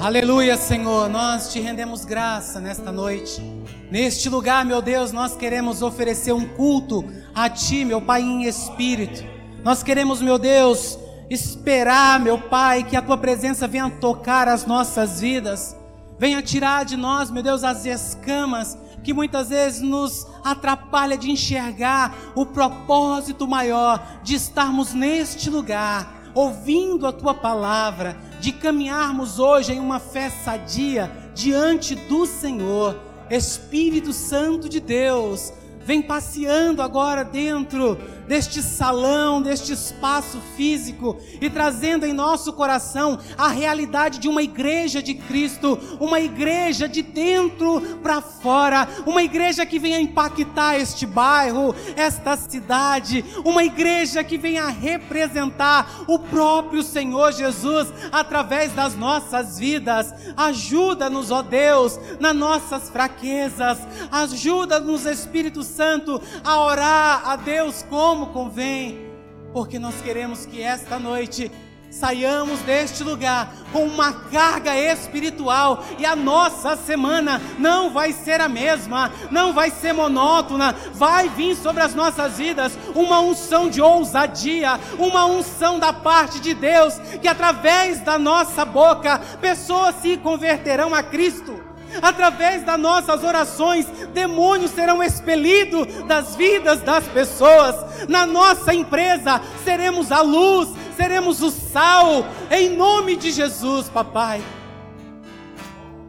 [0.00, 1.08] Aleluia, Senhor.
[1.08, 3.40] Nós te rendemos graça nesta noite.
[3.90, 9.22] Neste lugar, meu Deus, nós queremos oferecer um culto a Ti, meu Pai, em espírito.
[9.62, 10.98] Nós queremos, meu Deus,
[11.30, 15.76] esperar, meu Pai, que a Tua presença venha tocar as nossas vidas.
[16.18, 22.14] Venha tirar de nós, meu Deus, as escamas que muitas vezes nos atrapalha de enxergar
[22.34, 29.78] o propósito maior de estarmos neste lugar, ouvindo a tua palavra, de caminharmos hoje em
[29.78, 32.98] uma fé sadia diante do Senhor.
[33.30, 35.52] Espírito Santo de Deus,
[35.84, 43.48] vem passeando agora dentro deste salão, deste espaço físico e trazendo em nosso coração a
[43.48, 49.78] realidade de uma igreja de Cristo, uma igreja de dentro para fora, uma igreja que
[49.78, 57.88] venha impactar este bairro, esta cidade, uma igreja que venha representar o próprio Senhor Jesus
[58.10, 60.12] através das nossas vidas.
[60.36, 63.78] Ajuda-nos, ó Deus, nas nossas fraquezas,
[64.10, 69.10] ajuda-nos, Espírito Santo, a orar a Deus como como convém,
[69.54, 71.50] porque nós queremos que esta noite
[71.90, 78.50] saiamos deste lugar com uma carga espiritual e a nossa semana não vai ser a
[78.50, 84.78] mesma, não vai ser monótona, vai vir sobre as nossas vidas uma unção de ousadia,
[84.98, 91.02] uma unção da parte de Deus, que através da nossa boca pessoas se converterão a
[91.02, 91.61] Cristo
[92.00, 98.08] através das nossas orações, demônios serão expelidos das vidas das pessoas.
[98.08, 104.42] Na nossa empresa, seremos a luz, seremos o sal, em nome de Jesus, papai.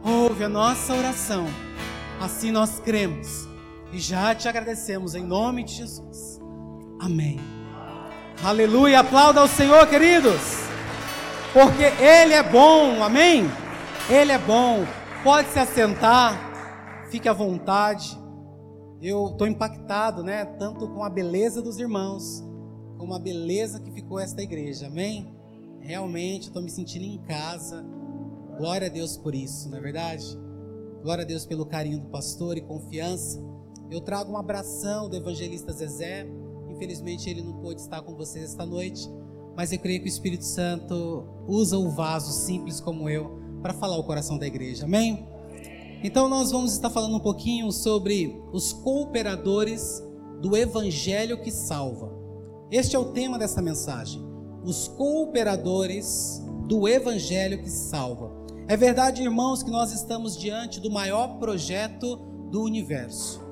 [0.02, 1.46] Ouve a nossa oração,
[2.20, 3.48] assim nós cremos
[3.94, 6.40] e já te agradecemos em nome de Jesus.
[7.00, 7.38] Amém.
[8.42, 10.40] Aleluia, aplauda ao Senhor, queridos,
[11.52, 13.48] porque Ele é bom, amém?
[14.10, 14.84] Ele é bom.
[15.24, 18.14] Pode se assentar, fique à vontade.
[19.00, 20.44] Eu estou impactado, né?
[20.44, 22.44] Tanto com a beleza dos irmãos,
[22.98, 25.34] como a beleza que ficou esta igreja, amém?
[25.80, 27.82] Realmente estou me sentindo em casa.
[28.58, 30.38] Glória a Deus por isso, não é verdade?
[31.02, 33.42] Glória a Deus pelo carinho do pastor e confiança.
[33.90, 36.26] Eu trago um abração do evangelista Zezé.
[36.68, 39.08] Infelizmente ele não pôde estar com vocês esta noite,
[39.56, 43.96] mas eu creio que o Espírito Santo usa o vaso simples como eu para falar
[43.96, 44.84] o coração da igreja.
[44.84, 45.26] Amém?
[46.02, 50.02] Então nós vamos estar falando um pouquinho sobre os cooperadores
[50.42, 52.12] do evangelho que salva.
[52.70, 54.22] Este é o tema dessa mensagem.
[54.62, 58.30] Os cooperadores do evangelho que salva.
[58.68, 62.16] É verdade, irmãos, que nós estamos diante do maior projeto
[62.50, 63.42] do universo.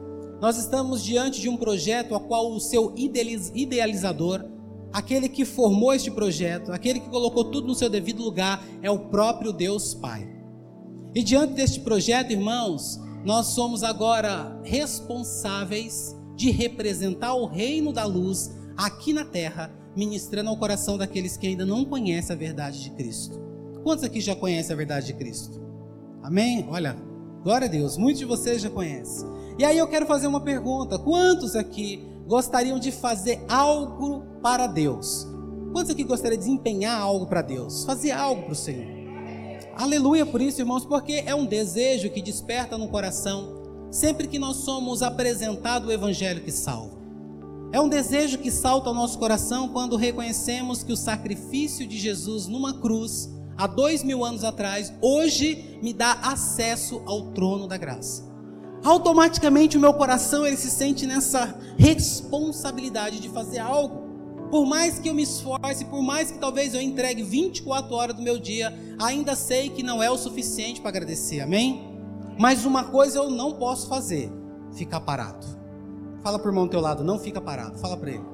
[0.42, 4.44] Nós estamos diante de um projeto a qual o seu idealizador
[4.92, 8.98] aquele que formou este projeto, aquele que colocou tudo no seu devido lugar, é o
[8.98, 10.28] próprio Deus Pai.
[11.14, 18.50] E diante deste projeto, irmãos, nós somos agora responsáveis de representar o reino da luz
[18.76, 23.40] aqui na terra, ministrando ao coração daqueles que ainda não conhecem a verdade de Cristo.
[23.82, 25.60] Quantos aqui já conhecem a verdade de Cristo?
[26.22, 26.66] Amém?
[26.70, 26.96] Olha,
[27.42, 29.28] glória a Deus, muitos de vocês já conhecem.
[29.58, 35.26] E aí eu quero fazer uma pergunta: quantos aqui gostariam de fazer algo para Deus?
[35.70, 37.84] Quantos aqui gostariam de desempenhar algo para Deus?
[37.84, 38.86] Fazer algo para o Senhor?
[39.76, 43.60] Aleluia por isso, irmãos, porque é um desejo que desperta no coração
[43.90, 46.96] sempre que nós somos apresentados o Evangelho que salva.
[47.70, 52.46] É um desejo que salta ao nosso coração quando reconhecemos que o sacrifício de Jesus
[52.46, 53.28] numa cruz,
[53.58, 58.31] há dois mil anos atrás, hoje me dá acesso ao trono da graça
[58.84, 64.02] automaticamente o meu coração ele se sente nessa responsabilidade de fazer algo.
[64.50, 68.22] Por mais que eu me esforce, por mais que talvez eu entregue 24 horas do
[68.22, 71.90] meu dia, ainda sei que não é o suficiente para agradecer, amém?
[72.38, 74.30] Mas uma coisa eu não posso fazer:
[74.74, 75.46] ficar parado.
[76.22, 78.24] Fala para o irmão do teu lado, não fica parado, fala para ele.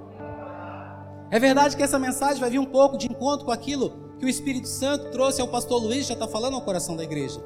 [1.31, 4.28] É verdade que essa mensagem vai vir um pouco de encontro com aquilo que o
[4.28, 7.41] Espírito Santo trouxe ao pastor Luiz, já está falando ao coração da igreja.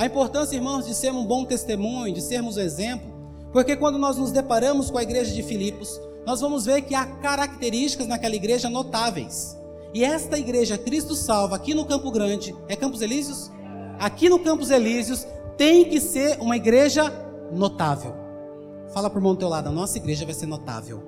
[0.00, 3.06] A importância, irmãos, de sermos um bom testemunho, de sermos um exemplo,
[3.52, 7.04] porque quando nós nos deparamos com a igreja de Filipos, nós vamos ver que há
[7.04, 9.54] características naquela igreja notáveis.
[9.92, 13.50] E esta igreja Cristo Salva, aqui no Campo Grande, é Campos Elíseos?
[13.98, 15.26] Aqui no Campos Elíseos
[15.58, 17.12] tem que ser uma igreja
[17.52, 18.14] notável.
[18.94, 21.02] Fala para o irmão do teu lado, a nossa igreja vai ser notável.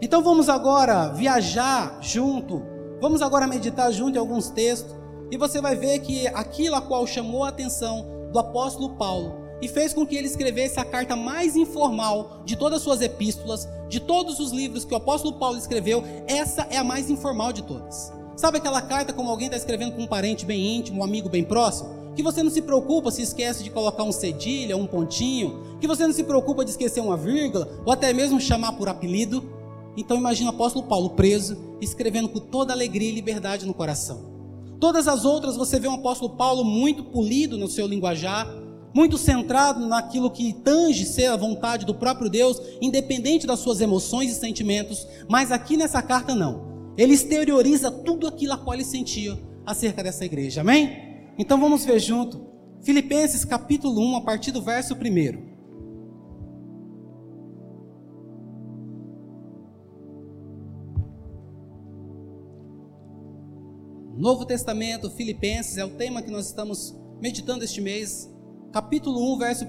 [0.00, 2.62] Então vamos agora viajar junto,
[3.00, 5.01] vamos agora meditar junto em alguns textos
[5.32, 9.66] e você vai ver que aquilo a qual chamou a atenção do apóstolo Paulo e
[9.66, 13.98] fez com que ele escrevesse a carta mais informal de todas as suas epístolas, de
[13.98, 18.12] todos os livros que o apóstolo Paulo escreveu, essa é a mais informal de todas.
[18.36, 21.44] Sabe aquela carta como alguém está escrevendo com um parente bem íntimo, um amigo bem
[21.44, 22.12] próximo?
[22.14, 26.06] Que você não se preocupa se esquece de colocar um cedilha, um pontinho, que você
[26.06, 29.42] não se preocupa de esquecer uma vírgula, ou até mesmo chamar por apelido.
[29.96, 34.31] Então imagina o apóstolo Paulo preso, escrevendo com toda alegria e liberdade no coração.
[34.82, 38.52] Todas as outras você vê um apóstolo Paulo muito polido no seu linguajar,
[38.92, 44.32] muito centrado naquilo que tange ser a vontade do próprio Deus, independente das suas emoções
[44.32, 46.92] e sentimentos, mas aqui nessa carta não.
[46.98, 50.62] Ele exterioriza tudo aquilo a qual ele sentia acerca dessa igreja.
[50.62, 51.30] Amém?
[51.38, 52.44] Então vamos ver junto.
[52.82, 55.51] Filipenses capítulo 1, a partir do verso 1.
[64.22, 68.32] Novo Testamento, Filipenses, é o tema que nós estamos meditando este mês,
[68.72, 69.68] capítulo 1, verso 1.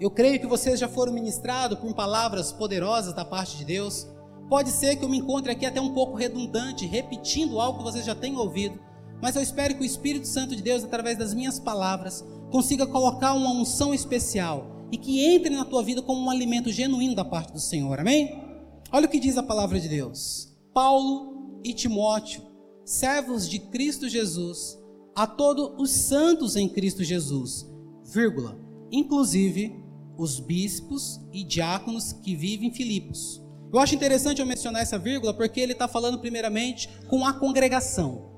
[0.00, 4.08] Eu creio que vocês já foram ministrados por palavras poderosas da parte de Deus.
[4.48, 8.04] Pode ser que eu me encontre aqui até um pouco redundante, repetindo algo que vocês
[8.04, 8.76] já têm ouvido,
[9.22, 13.34] mas eu espero que o Espírito Santo de Deus, através das minhas palavras, consiga colocar
[13.34, 17.52] uma unção especial e que entre na tua vida como um alimento genuíno da parte
[17.52, 18.00] do Senhor.
[18.00, 18.42] Amém?
[18.90, 20.52] Olha o que diz a palavra de Deus.
[20.74, 21.31] Paulo
[21.64, 22.42] e Timóteo,
[22.84, 24.78] servos de Cristo Jesus,
[25.14, 27.70] a todos os santos em Cristo Jesus,
[28.04, 28.58] vírgula,
[28.90, 29.82] inclusive
[30.16, 33.42] os bispos e diáconos que vivem em Filipos.
[33.72, 38.30] Eu acho interessante eu mencionar essa vírgula porque ele está falando primeiramente com a congregação.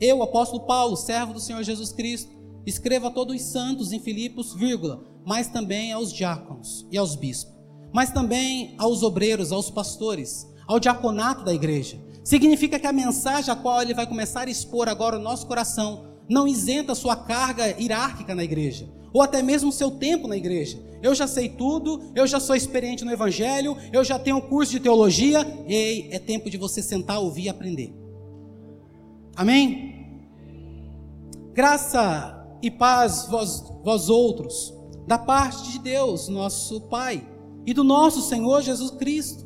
[0.00, 2.30] Eu, apóstolo Paulo, servo do Senhor Jesus Cristo,
[2.66, 7.54] escrevo a todos os santos em Filipos, vírgula, mas também aos diáconos e aos bispos,
[7.92, 11.98] mas também aos obreiros, aos pastores, ao diaconato da igreja.
[12.24, 16.14] Significa que a mensagem a qual ele vai começar a expor agora o nosso coração
[16.26, 20.82] não isenta sua carga hierárquica na igreja, ou até mesmo seu tempo na igreja.
[21.02, 24.72] Eu já sei tudo, eu já sou experiente no evangelho, eu já tenho um curso
[24.72, 25.46] de teologia.
[25.68, 27.94] Ei, é tempo de você sentar, ouvir e aprender.
[29.36, 30.22] Amém?
[31.52, 34.72] Graça e paz vós, vós outros,
[35.06, 37.22] da parte de Deus, nosso Pai,
[37.66, 39.44] e do nosso Senhor Jesus Cristo.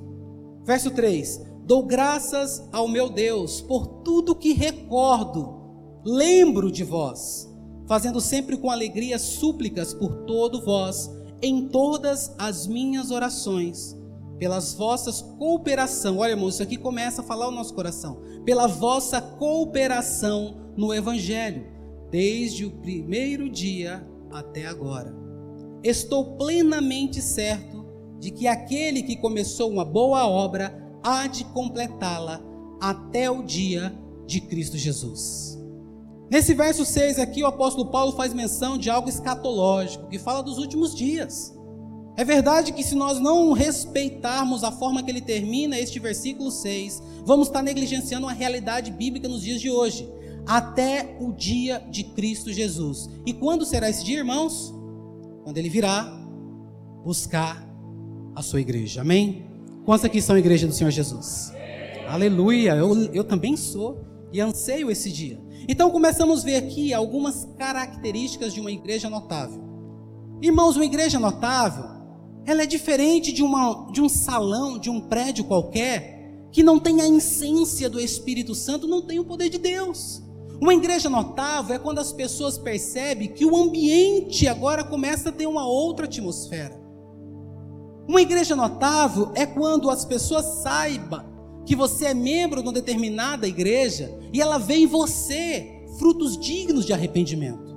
[0.65, 7.47] Verso 3: Dou graças ao meu Deus por tudo que recordo, lembro de vós,
[7.87, 11.11] fazendo sempre com alegria súplicas por todo vós,
[11.43, 13.95] em todas as minhas orações,
[14.39, 16.17] pelas vossas cooperação.
[16.17, 18.23] Olha, irmão, isso aqui começa a falar o nosso coração.
[18.47, 21.67] Pela vossa cooperação no Evangelho
[22.11, 25.15] desde o primeiro dia até agora.
[25.85, 27.85] Estou plenamente certo
[28.19, 32.41] de que aquele que começou uma boa obra há de completá-la
[32.81, 33.97] até o dia
[34.27, 35.59] de Cristo Jesus.
[36.31, 40.59] Nesse verso 6 aqui, o apóstolo Paulo faz menção de algo escatológico, que fala dos
[40.59, 41.57] últimos dias.
[42.17, 47.03] É verdade que se nós não respeitarmos a forma que ele termina este versículo 6,
[47.25, 50.09] vamos estar negligenciando a realidade bíblica nos dias de hoje
[50.47, 53.09] até o dia de Cristo Jesus.
[53.25, 54.75] E quando será esse dia, irmãos?
[55.45, 56.05] Quando ele virá
[57.05, 57.67] buscar
[58.35, 59.01] a sua igreja.
[59.01, 59.48] Amém?
[59.89, 61.51] Quantos aqui são a igreja do Senhor Jesus?
[62.07, 62.73] Aleluia!
[62.73, 65.41] Eu, eu também sou e anseio esse dia.
[65.67, 69.65] Então começamos a ver aqui algumas características de uma igreja notável.
[70.43, 71.87] Irmãos, uma igreja notável,
[72.45, 77.01] ela é diferente de, uma, de um salão, de um prédio qualquer, que não tem
[77.01, 80.23] a essência do Espírito Santo, não tem o poder de Deus.
[80.61, 85.47] Uma igreja notável é quando as pessoas percebem que o ambiente agora começa a ter
[85.47, 86.78] uma outra atmosfera.
[88.09, 91.23] Uma igreja notável é quando as pessoas saibam
[91.67, 96.87] que você é membro de uma determinada igreja e ela vê em você frutos dignos
[96.87, 97.69] de arrependimento.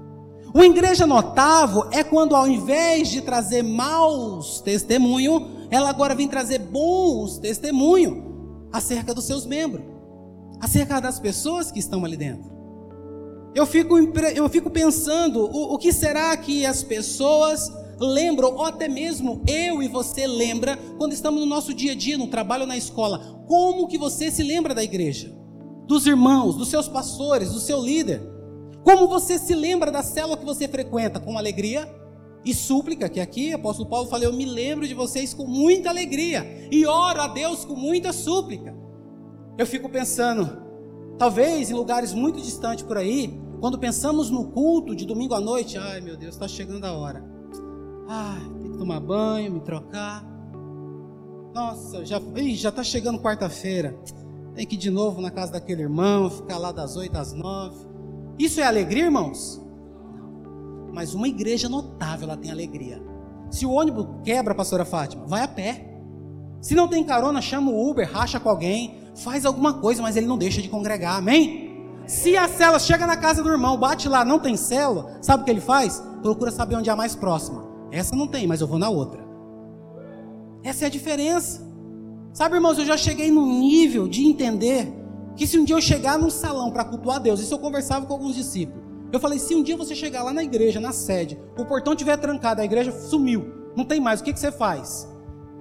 [0.53, 6.59] Uma igreja notável é quando, ao invés de trazer maus testemunhos, ela agora vem trazer
[6.59, 8.23] bons testemunhos
[8.71, 9.83] acerca dos seus membros,
[10.61, 12.49] acerca das pessoas que estão ali dentro.
[13.53, 13.97] Eu fico,
[14.33, 17.69] eu fico pensando, o, o que será que as pessoas
[18.07, 22.17] lembram, ou até mesmo eu e você lembra, quando estamos no nosso dia a dia,
[22.17, 25.33] no trabalho na escola, como que você se lembra da igreja?
[25.87, 28.21] Dos irmãos, dos seus pastores, do seu líder?
[28.83, 31.19] Como você se lembra da célula que você frequenta?
[31.19, 31.87] Com alegria
[32.43, 35.89] e súplica, que aqui o apóstolo Paulo falou, eu me lembro de vocês com muita
[35.89, 38.75] alegria e oro a Deus com muita súplica.
[39.57, 40.61] Eu fico pensando,
[41.21, 45.77] Talvez em lugares muito distantes por aí, quando pensamos no culto de domingo à noite,
[45.77, 47.23] ai meu Deus, está chegando a hora.
[48.13, 50.21] Ai, tem que tomar banho, me trocar.
[51.53, 52.19] Nossa, já
[52.55, 53.97] já está chegando quarta-feira.
[54.53, 57.87] Tem que ir de novo na casa daquele irmão, ficar lá das oito às nove.
[58.37, 59.61] Isso é alegria, irmãos?
[60.13, 60.91] Não.
[60.93, 63.01] Mas uma igreja notável, ela tem alegria.
[63.49, 65.97] Se o ônibus quebra, pastora Fátima, vai a pé.
[66.59, 70.27] Se não tem carona, chama o Uber, racha com alguém, faz alguma coisa, mas ele
[70.27, 71.87] não deixa de congregar, amém?
[72.05, 75.45] Se a célula chega na casa do irmão, bate lá, não tem célula, sabe o
[75.45, 76.03] que ele faz?
[76.21, 77.70] Procura saber onde é a mais próxima.
[77.91, 79.21] Essa não tem, mas eu vou na outra.
[80.63, 81.69] Essa é a diferença.
[82.33, 84.91] Sabe, irmãos, eu já cheguei num nível de entender
[85.35, 88.13] que se um dia eu chegar num salão para cultuar Deus, isso eu conversava com
[88.13, 88.81] alguns discípulos.
[89.11, 92.15] Eu falei, se um dia você chegar lá na igreja, na sede, o portão tiver
[92.15, 95.09] trancado, a igreja sumiu, não tem mais, o que, que você faz?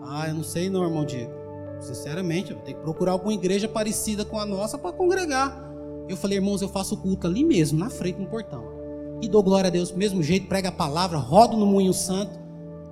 [0.02, 1.32] Ah, eu não sei não, irmão Diego.
[1.80, 5.68] Sinceramente, eu vou ter que procurar alguma igreja parecida com a nossa para congregar.
[6.08, 8.79] Eu falei, irmãos, eu faço culto ali mesmo, na frente, no portão.
[9.22, 12.38] E dou glória a Deus do mesmo jeito, prega a palavra, rodo no moinho santo.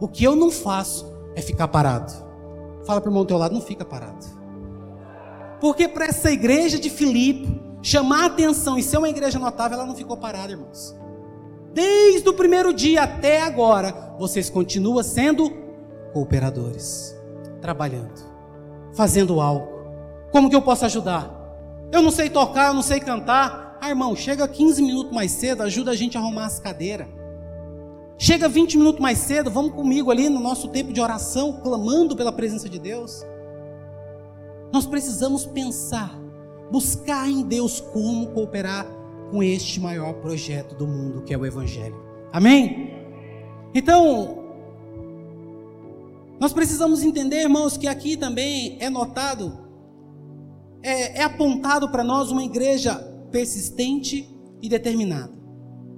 [0.01, 2.13] O que eu não faço é ficar parado.
[2.85, 4.25] Fala para o irmão do teu lado, não fica parado.
[5.61, 9.95] Porque para essa igreja de Filipe chamar atenção e ser uma igreja notável, ela não
[9.95, 10.95] ficou parada, irmãos.
[11.73, 15.51] Desde o primeiro dia até agora, vocês continuam sendo
[16.13, 17.17] cooperadores,
[17.61, 18.21] trabalhando,
[18.95, 19.69] fazendo algo.
[20.31, 21.31] Como que eu posso ajudar?
[21.93, 23.68] Eu não sei tocar, eu não sei cantar.
[23.81, 27.07] Ah, irmão, chega 15 minutos mais cedo, ajuda a gente a arrumar as cadeiras.
[28.19, 32.33] Chega 20 minutos mais cedo, vamos comigo ali no nosso tempo de oração, clamando pela
[32.33, 33.25] presença de Deus.
[34.73, 36.19] Nós precisamos pensar,
[36.71, 38.85] buscar em Deus como cooperar
[39.31, 41.97] com este maior projeto do mundo, que é o Evangelho.
[42.33, 42.93] Amém?
[43.73, 44.45] Então,
[46.41, 49.57] nós precisamos entender, irmãos, que aqui também é notado,
[50.83, 54.29] é, é apontado para nós uma igreja persistente
[54.61, 55.33] e determinada.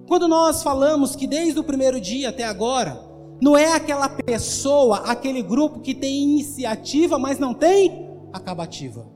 [0.06, 3.00] Quando nós falamos que desde o primeiro dia até agora,
[3.40, 9.06] não é aquela pessoa, aquele grupo que tem iniciativa, mas não tem acabativa.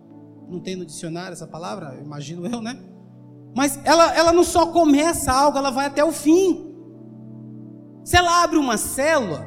[0.49, 2.78] Não tem no dicionário essa palavra, imagino eu, né?
[3.54, 6.75] Mas ela, ela não só começa algo, ela vai até o fim.
[8.04, 9.47] Se ela abre uma célula,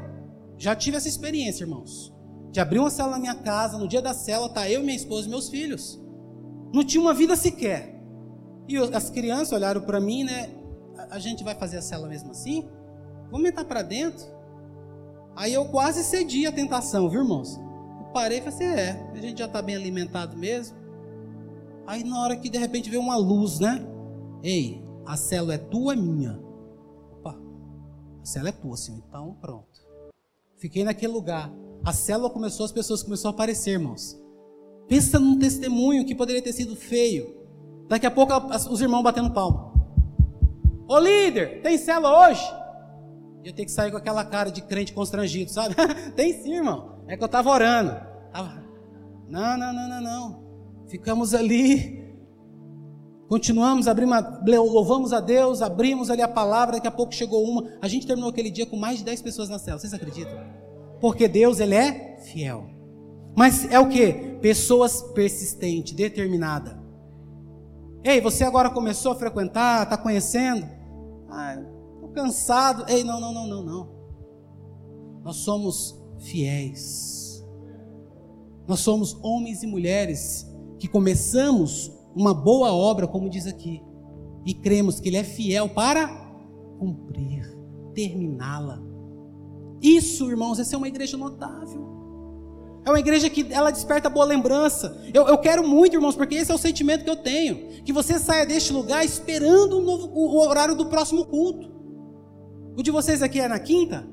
[0.58, 2.14] já tive essa experiência, irmãos.
[2.52, 5.28] De abrir uma célula na minha casa, no dia da célula tá eu, minha esposa
[5.28, 6.00] e meus filhos.
[6.74, 7.97] Não tinha uma vida sequer.
[8.68, 10.50] E as crianças olharam para mim, né?
[11.10, 12.68] A gente vai fazer a célula mesmo assim?
[13.32, 14.26] Vamos entrar para dentro?
[15.36, 17.60] Aí eu quase cedi a tentação, viu, irmãos?
[18.18, 20.76] parei e falei assim: é, a gente já está bem alimentado mesmo.
[21.86, 23.86] Aí na hora que de repente veio uma luz, né?
[24.42, 26.40] Ei, a célula é tua, é minha.
[27.12, 27.38] Opa,
[28.22, 29.04] a célula é tua, senhor.
[29.08, 29.88] Então pronto.
[30.58, 31.52] Fiquei naquele lugar.
[31.86, 34.20] A célula começou, as pessoas começaram a aparecer, irmãos.
[34.88, 37.37] Pensa num testemunho que poderia ter sido feio.
[37.88, 38.34] Daqui a pouco
[38.70, 39.74] os irmãos batendo palma.
[40.88, 42.44] Ô líder, tem célula hoje?
[43.44, 45.76] Eu tenho que sair com aquela cara de crente constrangido, sabe?
[46.16, 46.98] tem sim, irmão.
[47.08, 47.96] É que eu estava orando.
[49.30, 50.48] Não, não, não, não, não.
[50.88, 52.06] Ficamos ali.
[53.28, 57.66] Continuamos, abrimos, louvamos a Deus, abrimos ali a palavra, daqui a pouco chegou uma.
[57.82, 59.78] A gente terminou aquele dia com mais de 10 pessoas na cela.
[59.78, 60.34] Vocês acreditam?
[61.02, 62.70] Porque Deus, Ele é fiel.
[63.36, 64.14] Mas é o que?
[64.42, 66.77] Pessoas persistentes, determinadas.
[68.08, 70.66] Ei, você agora começou a frequentar, está conhecendo?
[71.30, 71.62] Ah,
[71.96, 72.86] estou cansado.
[72.88, 73.90] Ei, não, não, não, não, não.
[75.26, 77.46] Nós somos fiéis.
[78.66, 80.50] Nós somos homens e mulheres
[80.80, 83.84] que começamos uma boa obra, como diz aqui,
[84.46, 86.08] e cremos que Ele é fiel para
[86.80, 87.46] cumprir,
[87.94, 88.82] terminá-la.
[89.82, 91.97] Isso, irmãos, essa é uma igreja notável.
[92.88, 94.98] É uma igreja que ela desperta boa lembrança.
[95.14, 97.84] Eu, eu, quero muito, irmãos, porque esse é o sentimento que eu tenho.
[97.84, 101.70] Que você saia deste lugar esperando o, novo, o horário do próximo culto.
[102.78, 104.08] O de vocês aqui é na quinta?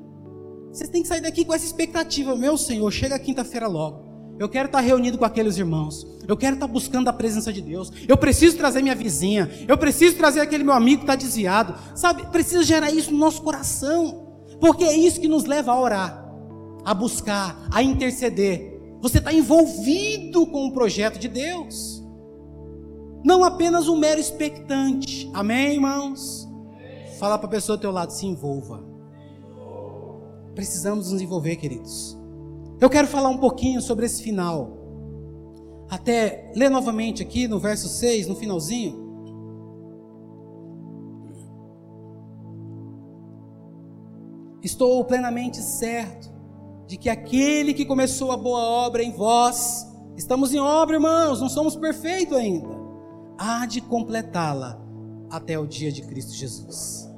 [0.73, 2.35] Vocês têm que sair daqui com essa expectativa.
[2.35, 4.35] Meu Senhor, chega quinta-feira logo.
[4.37, 6.05] Eu quero estar reunido com aqueles irmãos.
[6.27, 7.93] Eu quero estar buscando a presença de Deus.
[8.05, 9.49] Eu preciso trazer minha vizinha.
[9.69, 11.75] Eu preciso trazer aquele meu amigo que está desviado.
[11.95, 14.25] Sabe, precisa gerar isso no nosso coração.
[14.59, 16.24] Porque é isso que nos leva a orar,
[16.85, 18.79] a buscar, a interceder.
[19.01, 22.03] Você está envolvido com o projeto de Deus.
[23.23, 25.29] Não apenas um mero expectante.
[25.33, 26.47] Amém, irmãos?
[27.17, 28.85] Fala para a pessoa do teu lado, se envolva.
[30.53, 32.15] Precisamos nos envolver, queridos.
[32.79, 34.77] Eu quero falar um pouquinho sobre esse final.
[35.89, 39.03] Até ler novamente aqui no verso 6, no finalzinho.
[44.61, 46.34] Estou plenamente certo
[46.87, 51.49] de que aquele que começou a boa obra em vós, estamos em obra, irmãos, não
[51.49, 52.69] somos perfeitos ainda,
[53.37, 54.79] há de completá-la
[55.29, 57.09] até o dia de Cristo Jesus.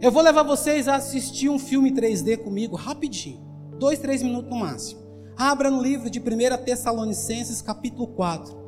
[0.00, 3.40] Eu vou levar vocês a assistir um filme 3D comigo rapidinho.
[3.78, 5.00] Dois, três minutos no máximo.
[5.36, 8.66] Abra no livro de 1 Tessalonicenses, capítulo 4.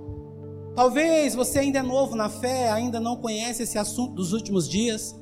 [0.74, 5.14] Talvez você ainda é novo na fé, ainda não conhece esse assunto dos últimos dias.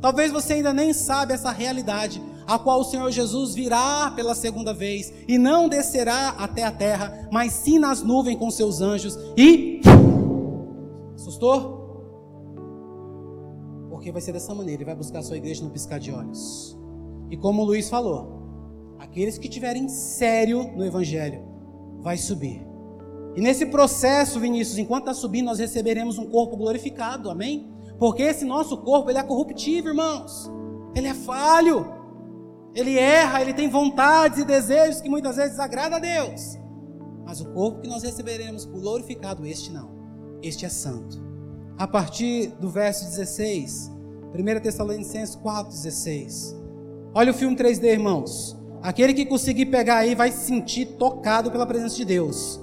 [0.00, 2.20] Talvez você ainda nem sabe essa realidade.
[2.46, 7.28] A qual o Senhor Jesus virá pela segunda vez, e não descerá até a terra,
[7.32, 9.80] mas sim nas nuvens com seus anjos, e.
[11.14, 11.76] Assustou?
[13.90, 16.78] Porque vai ser dessa maneira, ele vai buscar a sua igreja no piscar de olhos.
[17.30, 21.42] E como o Luiz falou, aqueles que tiverem sério no Evangelho,
[22.00, 22.64] vai subir.
[23.34, 27.68] E nesse processo, Vinícius, enquanto está subindo, nós receberemos um corpo glorificado, amém?
[27.98, 30.50] Porque esse nosso corpo, ele é corruptível, irmãos.
[30.94, 31.95] Ele é falho.
[32.76, 36.58] Ele erra, ele tem vontades e desejos que muitas vezes agradam a Deus.
[37.24, 39.90] Mas o corpo que nós receberemos glorificado, este não.
[40.42, 41.18] Este é santo.
[41.78, 43.90] A partir do verso 16,
[44.34, 46.54] 1 Tessalonicenses 4,16.
[47.14, 48.54] Olha o filme 3D, irmãos.
[48.82, 52.60] Aquele que conseguir pegar aí vai se sentir tocado pela presença de Deus.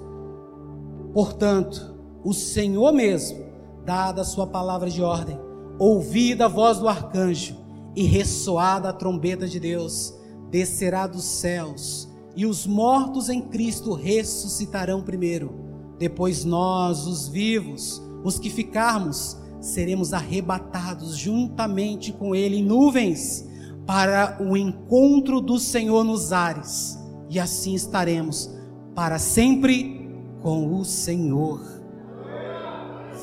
[1.11, 3.43] Portanto, o Senhor mesmo,
[3.83, 5.39] dada a sua palavra de ordem,
[5.79, 7.62] ouvida a voz do arcanjo,
[7.95, 10.13] e ressoada a trombeta de Deus,
[10.49, 15.53] descerá dos céus, e os mortos em Cristo ressuscitarão primeiro.
[15.99, 23.47] Depois nós, os vivos, os que ficarmos, seremos arrebatados juntamente com Ele em nuvens
[23.85, 26.97] para o encontro do Senhor nos ares,
[27.29, 28.49] e assim estaremos
[28.95, 30.09] para sempre
[30.41, 31.61] com o Senhor.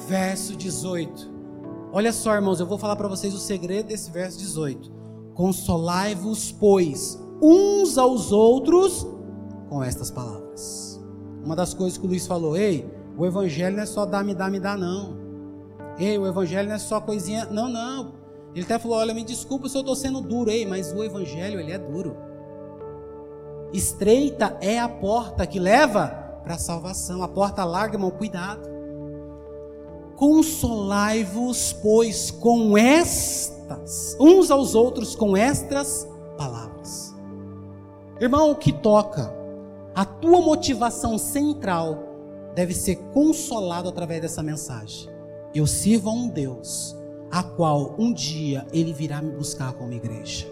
[0.09, 1.30] Verso 18.
[1.93, 4.93] Olha só, irmãos, eu vou falar para vocês o segredo desse verso 18.
[5.35, 9.07] Consolai-vos, pois, uns aos outros
[9.69, 11.01] com estas palavras.
[11.45, 14.35] Uma das coisas que o Luiz falou, ei, o evangelho não é só dá, me
[14.35, 15.17] dá, me dá, não.
[15.99, 18.15] Ei, o evangelho não é só coisinha, não, não.
[18.55, 21.59] Ele até falou, olha, me desculpa se eu estou sendo duro, ei, mas o evangelho,
[21.59, 22.17] ele é duro.
[23.73, 26.09] Estreita é a porta que leva
[26.43, 27.23] para a salvação.
[27.23, 28.80] A porta larga, irmão, cuidado.
[30.21, 37.17] Consolai-vos, pois, com estas, uns aos outros com estas palavras.
[38.21, 39.33] Irmão, o que toca,
[39.95, 45.09] a tua motivação central deve ser consolado através dessa mensagem.
[45.55, 46.95] Eu sirvo a um Deus,
[47.31, 50.47] a qual um dia ele virá me buscar como igreja.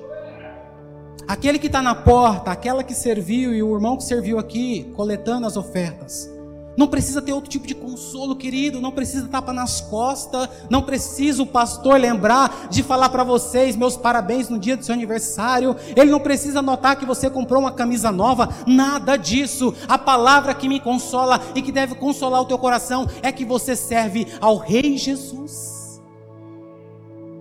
[1.29, 5.47] Aquele que está na porta, aquela que serviu e o irmão que serviu aqui, coletando
[5.47, 6.38] as ofertas
[6.79, 8.81] não precisa ter outro tipo de consolo, querido.
[8.81, 10.49] Não precisa tapa nas costas.
[10.71, 14.95] Não precisa o pastor lembrar de falar para vocês meus parabéns no dia do seu
[14.95, 15.75] aniversário.
[15.97, 18.49] Ele não precisa notar que você comprou uma camisa nova.
[18.65, 19.75] Nada disso.
[19.89, 23.75] A palavra que me consola e que deve consolar o teu coração é que você
[23.75, 26.01] serve ao Rei Jesus.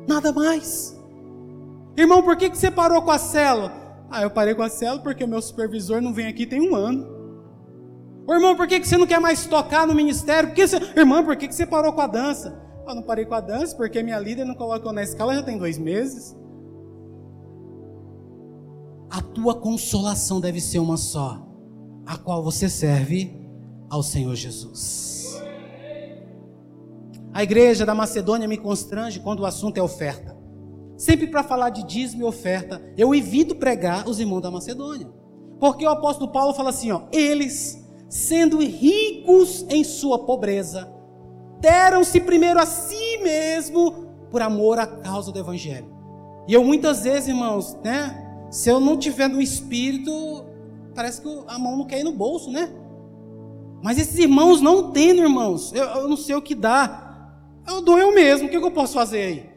[0.07, 0.99] Nada mais.
[1.95, 3.71] Irmão, por que, que você parou com a célula?
[4.09, 6.75] Ah, eu parei com a célula porque o meu supervisor não vem aqui tem um
[6.75, 7.16] ano.
[8.27, 10.49] Ô, irmão, por que você não quer mais tocar no ministério?
[10.49, 10.75] Por que você...
[10.97, 12.61] Irmão, por que você parou com a dança?
[12.85, 15.57] Eu não parei com a dança porque minha líder não colocou na escala já tem
[15.57, 16.35] dois meses.
[19.09, 21.41] A tua consolação deve ser uma só,
[22.05, 23.33] a qual você serve
[23.89, 25.41] ao Senhor Jesus.
[27.33, 30.35] A igreja da Macedônia me constrange quando o assunto é oferta.
[30.97, 35.07] Sempre para falar de dízimo e oferta, eu evito pregar os irmãos da Macedônia.
[35.59, 40.91] Porque o apóstolo Paulo fala assim, ó, eles sendo ricos em sua pobreza,
[41.59, 45.95] deram-se primeiro a si mesmo por amor à causa do evangelho.
[46.47, 48.23] E eu muitas vezes, irmãos, né?
[48.49, 50.45] Se eu não tiver no espírito,
[50.95, 52.71] parece que a mão não quer ir no bolso, né?
[53.83, 55.73] Mas esses irmãos não têm, irmãos.
[55.73, 57.31] Eu, eu, não sei o que dá.
[57.67, 58.47] Eu dou eu mesmo.
[58.47, 59.49] O que eu posso fazer aí?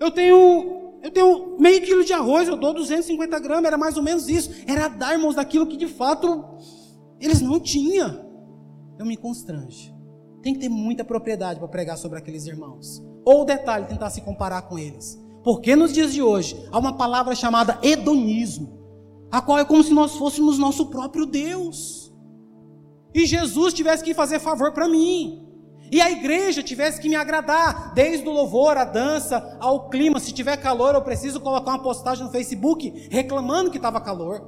[0.00, 4.02] Eu tenho eu tenho meio quilo de arroz, eu dou 250 gramas, era mais ou
[4.02, 4.50] menos isso.
[4.66, 6.44] Era dar, irmãos, daquilo que de fato
[7.20, 8.26] eles não tinham.
[8.98, 9.94] Eu me constrange.
[10.42, 13.02] Tem que ter muita propriedade para pregar sobre aqueles irmãos.
[13.24, 15.18] Ou detalhe, tentar se comparar com eles.
[15.44, 18.78] Porque nos dias de hoje há uma palavra chamada hedonismo,
[19.30, 22.12] a qual é como se nós fôssemos nosso próprio Deus.
[23.14, 25.47] E Jesus tivesse que fazer favor para mim.
[25.90, 30.20] E a igreja tivesse que me agradar, desde o louvor, a dança, ao clima.
[30.20, 34.42] Se tiver calor, eu preciso colocar uma postagem no Facebook reclamando que estava calor.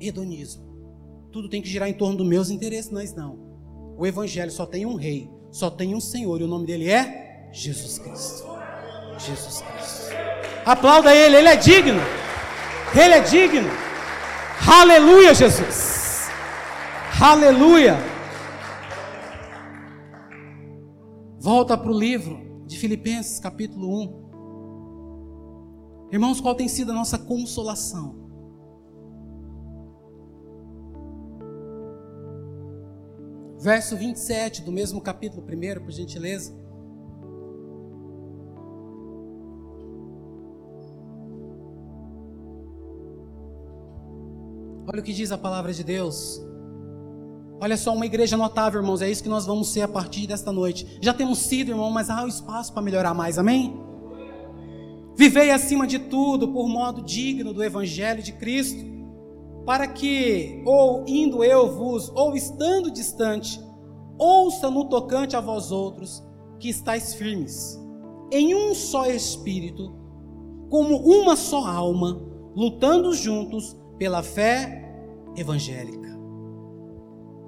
[0.00, 0.64] Hedonismo.
[1.32, 3.38] Tudo tem que girar em torno dos meus interesses, mas não.
[3.96, 7.48] O evangelho só tem um rei, só tem um Senhor, e o nome dele é
[7.52, 8.46] Jesus Cristo.
[9.18, 10.14] Jesus Cristo.
[10.64, 12.00] Aplauda ele, ele é digno.
[12.94, 13.68] Ele é digno.
[14.66, 16.28] Aleluia, Jesus.
[17.20, 18.13] Aleluia.
[21.44, 24.02] Volta para o livro de Filipenses, capítulo
[26.08, 26.08] 1.
[26.10, 28.14] Irmãos, qual tem sido a nossa consolação?
[33.60, 36.56] Verso 27 do mesmo capítulo 1, por gentileza.
[44.86, 46.53] Olha o que diz a palavra de Deus.
[47.64, 50.52] Olha só, uma igreja notável, irmãos, é isso que nós vamos ser a partir desta
[50.52, 50.98] noite.
[51.00, 53.74] Já temos sido, irmão, mas há espaço para melhorar mais, amém?
[55.16, 58.84] Vivei acima de tudo por modo digno do Evangelho de Cristo,
[59.64, 63.58] para que, ou indo eu vos, ou estando distante,
[64.18, 66.22] ouça no tocante a vós outros,
[66.60, 67.80] que estáis firmes,
[68.30, 69.90] em um só espírito,
[70.68, 72.20] como uma só alma,
[72.54, 74.86] lutando juntos pela fé
[75.34, 76.03] evangélica.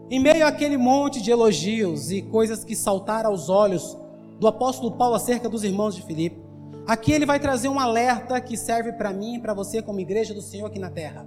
[0.08, 3.96] Em meio àquele monte de elogios e coisas que saltaram aos olhos
[4.38, 6.40] do apóstolo Paulo acerca dos irmãos de Filipe,
[6.86, 10.32] aqui ele vai trazer um alerta que serve para mim e para você como igreja
[10.32, 11.26] do Senhor aqui na terra.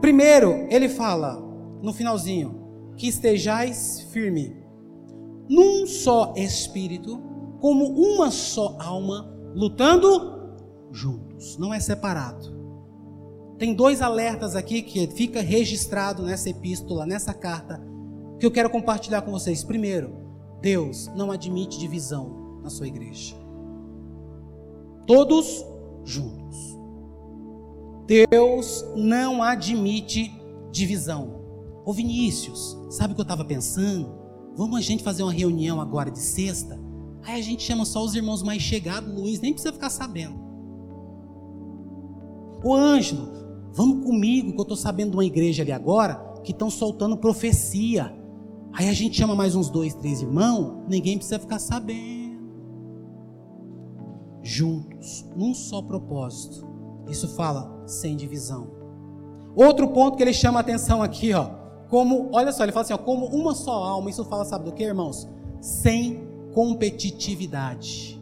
[0.00, 1.42] Primeiro, ele fala
[1.82, 4.56] no finalzinho que estejais firme
[5.48, 7.20] num só espírito,
[7.60, 10.54] como uma só alma, lutando
[10.92, 12.49] juntos, não é separado.
[13.60, 17.78] Tem dois alertas aqui que fica registrado nessa epístola, nessa carta,
[18.38, 19.62] que eu quero compartilhar com vocês.
[19.62, 20.14] Primeiro,
[20.62, 23.36] Deus não admite divisão na sua igreja.
[25.06, 25.62] Todos
[26.06, 26.78] juntos.
[28.06, 30.32] Deus não admite
[30.72, 31.42] divisão.
[31.84, 34.10] Ô Vinícius, sabe o que eu estava pensando?
[34.56, 36.80] Vamos a gente fazer uma reunião agora de sexta?
[37.22, 40.40] Aí a gente chama só os irmãos mais chegados, Luiz, nem precisa ficar sabendo.
[42.64, 43.39] Ô Ângelo,
[43.72, 48.14] Vamos comigo, que eu estou sabendo de uma igreja ali agora que estão soltando profecia.
[48.72, 52.40] Aí a gente chama mais uns dois, três irmãos, ninguém precisa ficar sabendo.
[54.42, 56.66] Juntos, num só propósito.
[57.08, 58.68] Isso fala sem divisão.
[59.54, 61.50] Outro ponto que ele chama a atenção aqui, ó,
[61.88, 64.08] como, olha só, ele fala assim, ó, como uma só alma.
[64.08, 65.28] Isso fala, sabe do que, irmãos?
[65.60, 66.22] Sem
[66.54, 68.20] competitividade.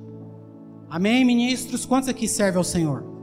[0.89, 1.85] Amém, ministros?
[1.85, 3.18] Quantos aqui servem ao Senhor?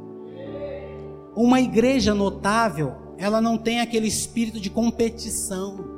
[1.36, 5.94] Uma igreja notável, ela não tem aquele espírito de competição.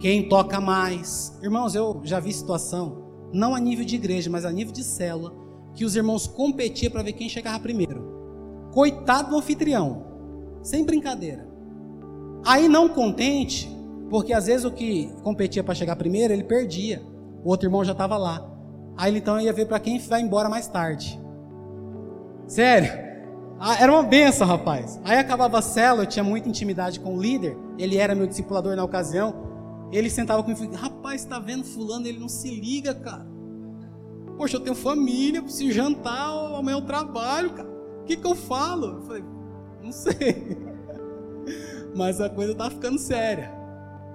[0.00, 1.38] Quem toca mais.
[1.40, 5.32] Irmãos, eu já vi situação, não a nível de igreja, mas a nível de célula,
[5.72, 8.68] que os irmãos competiam para ver quem chegava primeiro.
[8.72, 10.04] Coitado do anfitrião,
[10.62, 11.46] sem brincadeira.
[12.44, 13.70] Aí não contente,
[14.10, 17.02] porque às vezes o que competia para chegar primeiro, ele perdia.
[17.44, 18.44] O outro irmão já estava lá.
[18.96, 21.20] Aí então ia ver para quem vai embora mais tarde.
[22.48, 23.05] Sério?
[23.58, 25.00] Ah, era uma benção, rapaz.
[25.02, 28.76] Aí acabava a célula, eu tinha muita intimidade com o líder, ele era meu discipulador
[28.76, 29.34] na ocasião.
[29.90, 32.06] Ele sentava comigo e falava: Rapaz, tá vendo Fulano?
[32.06, 33.26] Ele não se liga, cara.
[34.36, 37.68] Poxa, eu tenho família, preciso jantar, amanhã eu trabalho, cara.
[38.02, 38.98] O que, que eu falo?
[38.98, 39.24] Eu falei:
[39.82, 40.58] Não sei.
[41.96, 43.50] Mas a coisa tá ficando séria.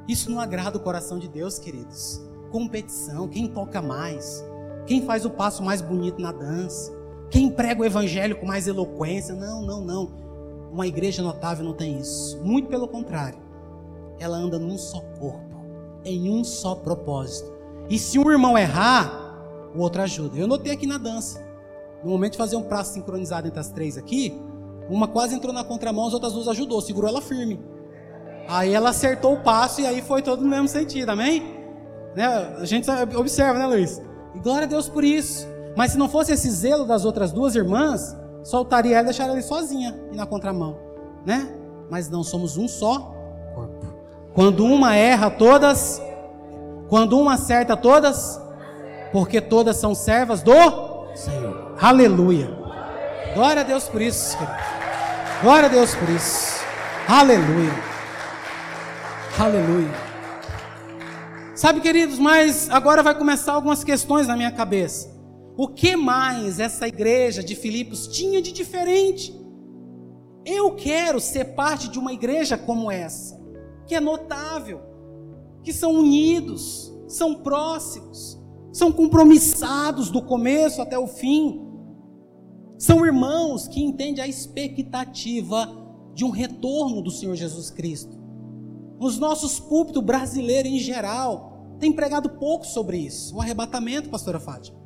[0.08, 2.22] Isso não agrada o coração de Deus, queridos.
[2.52, 4.44] Competição, quem toca mais,
[4.86, 7.01] quem faz o passo mais bonito na dança
[7.32, 9.34] quem prega o evangelho com mais eloquência?
[9.34, 10.12] Não, não, não.
[10.70, 12.38] Uma igreja notável não tem isso.
[12.44, 13.40] Muito pelo contrário.
[14.20, 15.66] Ela anda num só corpo,
[16.04, 17.52] em um só propósito.
[17.90, 20.38] E se um irmão errar, o outro ajuda.
[20.38, 21.42] Eu notei aqui na dança.
[22.04, 24.38] No momento de fazer um prazo sincronizado entre as três aqui,
[24.90, 27.60] uma quase entrou na contramão, as outras duas ajudou, segurou ela firme.
[28.48, 31.56] Aí ela acertou o passo e aí foi todo no mesmo sentido, amém?
[32.14, 32.26] Né?
[32.26, 34.02] A gente observa, né, Luiz?
[34.36, 35.48] E glória a Deus por isso.
[35.76, 39.42] Mas se não fosse esse zelo das outras duas irmãs, soltaria ela e deixaria ela
[39.42, 40.78] sozinha e na contramão,
[41.26, 41.48] né?
[41.90, 43.14] Mas não somos um só
[43.54, 43.86] corpo.
[44.34, 46.02] Quando uma erra, todas.
[46.88, 48.40] Quando uma acerta, todas.
[49.12, 50.54] Porque todas são servas do
[51.16, 51.76] Senhor.
[51.82, 52.50] Aleluia.
[53.34, 54.58] Glória a Deus por isso, querido.
[55.42, 56.64] Glória a Deus por isso.
[57.08, 57.74] Aleluia.
[59.40, 59.92] Aleluia.
[61.56, 65.10] Sabe, queridos, mas agora vai começar algumas questões na minha cabeça.
[65.58, 69.38] O que mais essa igreja de Filipos tinha de diferente?
[70.46, 73.40] Eu quero ser parte de uma igreja como essa,
[73.86, 74.82] que é notável,
[75.62, 78.40] que são unidos, são próximos,
[78.72, 81.68] são compromissados do começo até o fim.
[82.78, 85.70] São irmãos que entendem a expectativa
[86.14, 88.18] de um retorno do Senhor Jesus Cristo.
[89.00, 93.36] Os nossos púlpitos brasileiros em geral têm pregado pouco sobre isso.
[93.36, 94.82] O arrebatamento, pastora Fátima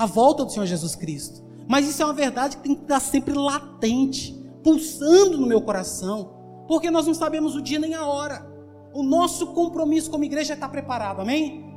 [0.00, 1.42] a volta do Senhor Jesus Cristo.
[1.68, 4.32] Mas isso é uma verdade que tem que estar sempre latente,
[4.64, 8.46] pulsando no meu coração, porque nós não sabemos o dia nem a hora.
[8.94, 11.70] O nosso compromisso como igreja está preparado, amém?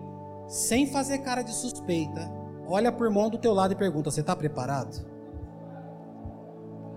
[0.47, 2.31] Sem fazer cara de suspeita,
[2.65, 5.05] olha para o irmão do teu lado e pergunta: Você está preparado?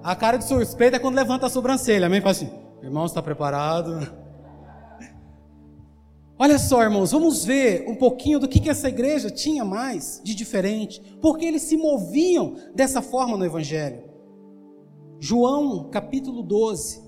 [0.04, 2.20] A cara de suspeita é quando levanta a sobrancelha, amém?
[2.20, 4.25] Fala assim: Irmão, está preparado?
[6.38, 10.35] Olha só, irmãos, vamos ver um pouquinho do que, que essa igreja tinha mais de
[10.35, 14.05] diferente, porque eles se moviam dessa forma no Evangelho.
[15.18, 17.03] João capítulo 12,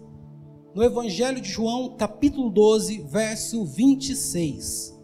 [0.74, 4.97] no Evangelho de João, capítulo 12, verso 26.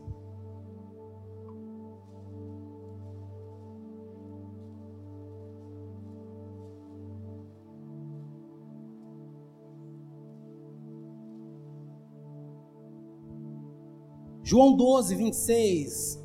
[14.44, 16.22] João 12, 26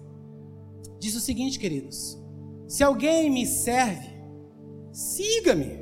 [0.99, 2.21] diz o seguinte, queridos:
[2.67, 4.09] Se alguém me serve,
[4.91, 5.79] siga-me,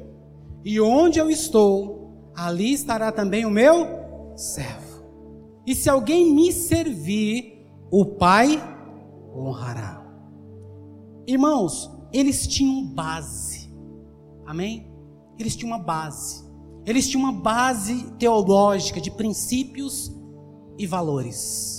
[0.63, 3.87] e onde eu estou, ali estará também o meu
[4.35, 5.03] servo.
[5.65, 8.61] E se alguém me servir, o Pai
[9.35, 10.05] honrará.
[11.25, 13.73] Irmãos, eles tinham base,
[14.45, 14.89] amém?
[15.39, 16.45] Eles tinham uma base,
[16.85, 20.15] eles tinham uma base teológica de princípios
[20.77, 21.76] e valores.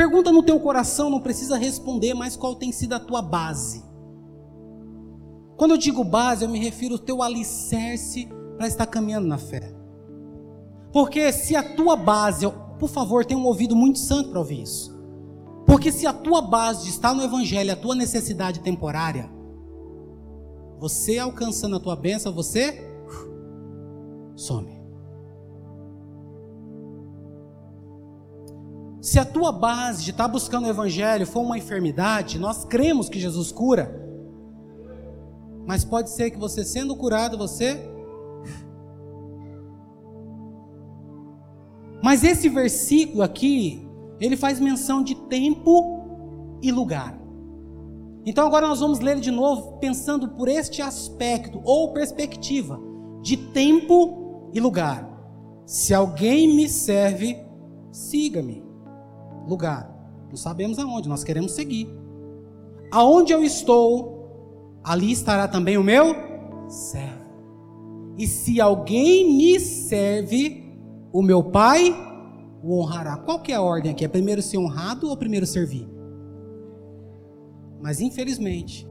[0.00, 3.84] Pergunta no teu coração, não precisa responder, mas qual tem sido a tua base?
[5.58, 9.74] Quando eu digo base, eu me refiro ao teu alicerce para estar caminhando na fé.
[10.90, 14.98] Porque se a tua base, por favor, tenha um ouvido muito santo para ouvir isso.
[15.66, 19.30] Porque se a tua base está no evangelho, a tua necessidade temporária,
[20.78, 22.90] você alcançando a tua bênção, você
[24.34, 24.79] some.
[29.10, 33.08] Se a tua base de estar tá buscando o Evangelho for uma enfermidade, nós cremos
[33.08, 33.92] que Jesus cura.
[35.66, 37.76] Mas pode ser que você sendo curado, você.
[42.00, 43.84] Mas esse versículo aqui,
[44.20, 47.20] ele faz menção de tempo e lugar.
[48.24, 52.80] Então agora nós vamos ler de novo, pensando por este aspecto ou perspectiva
[53.22, 55.04] de tempo e lugar.
[55.66, 57.36] Se alguém me serve,
[57.90, 58.69] siga-me
[59.50, 59.90] lugar.
[60.28, 61.88] Não sabemos aonde, nós queremos seguir.
[62.90, 66.14] Aonde eu estou, ali estará também o meu
[66.68, 67.20] servo.
[68.16, 70.74] E se alguém me serve,
[71.12, 71.94] o meu Pai
[72.62, 73.16] o honrará.
[73.16, 74.04] Qual que é a ordem aqui?
[74.04, 75.88] É primeiro ser honrado ou primeiro servir?
[77.80, 78.86] Mas infelizmente,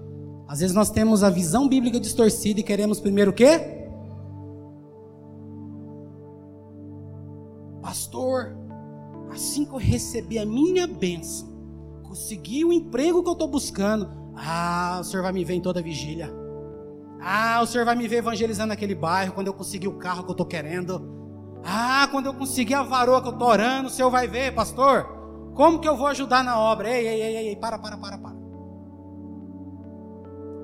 [0.48, 3.78] às vezes nós temos a visão bíblica distorcida e queremos primeiro o quê?
[7.82, 8.58] Pastor,
[9.40, 11.48] assim que eu receber a minha bênção,
[12.04, 15.82] conseguir o emprego que eu estou buscando, ah, o Senhor vai me ver em toda
[15.82, 16.30] vigília.
[17.22, 20.30] Ah, o Senhor vai me ver evangelizando aquele bairro quando eu conseguir o carro que
[20.30, 21.02] eu estou querendo.
[21.64, 25.06] Ah, quando eu conseguir a varoa que eu estou orando, o Senhor vai ver, pastor.
[25.56, 26.90] Como que eu vou ajudar na obra?
[26.90, 28.38] Ei, ei, ei, ei, para, para, para, para.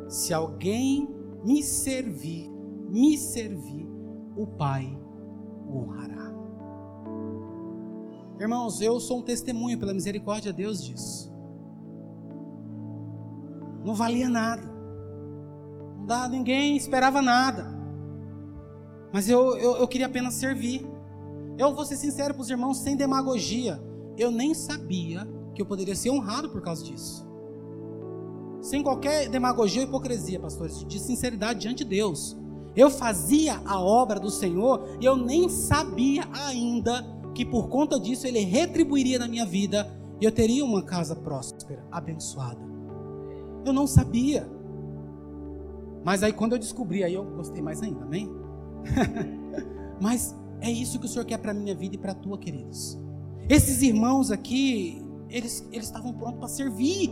[0.09, 1.09] Se alguém
[1.45, 2.49] me servir,
[2.89, 3.89] me servir,
[4.35, 4.97] o Pai
[5.67, 6.34] honrará.
[8.39, 11.33] Irmãos, eu sou um testemunho pela misericórdia de Deus disso.
[13.83, 14.63] Não valia nada.
[15.97, 17.73] Não dá, ninguém esperava nada.
[19.13, 20.85] Mas eu, eu, eu queria apenas servir.
[21.57, 23.81] Eu vou ser sincero para os irmãos, sem demagogia.
[24.17, 27.25] Eu nem sabia que eu poderia ser honrado por causa disso.
[28.61, 32.35] Sem qualquer demagogia ou hipocrisia, pastores, de sinceridade diante de Deus.
[32.75, 37.01] Eu fazia a obra do Senhor e eu nem sabia ainda
[37.35, 41.85] que por conta disso ele retribuiria na minha vida e eu teria uma casa próspera,
[41.91, 42.61] abençoada.
[43.65, 44.49] Eu não sabia.
[46.03, 48.29] Mas aí quando eu descobri, aí eu gostei mais ainda, amém?
[49.99, 52.37] Mas é isso que o Senhor quer para a minha vida e para a tua,
[52.37, 52.97] queridos.
[53.49, 57.11] Esses irmãos aqui, eles, eles estavam prontos para servir.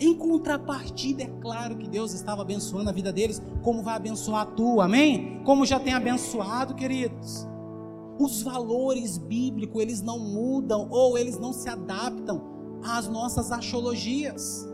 [0.00, 4.46] Em contrapartida, é claro que Deus estava abençoando a vida deles, como vai abençoar a
[4.46, 5.42] tua, amém?
[5.44, 7.46] Como já tem abençoado, queridos.
[8.18, 12.42] Os valores bíblicos, eles não mudam ou eles não se adaptam
[12.82, 14.68] às nossas axiologias.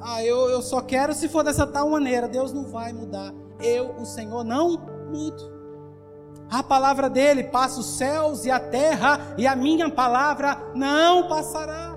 [0.00, 2.28] Ah, eu, eu só quero se for dessa tal maneira.
[2.28, 3.34] Deus não vai mudar.
[3.60, 4.78] Eu, o Senhor, não
[5.12, 5.58] mudo.
[6.50, 11.94] A palavra dele passa os céus e a terra, e a minha palavra não passará.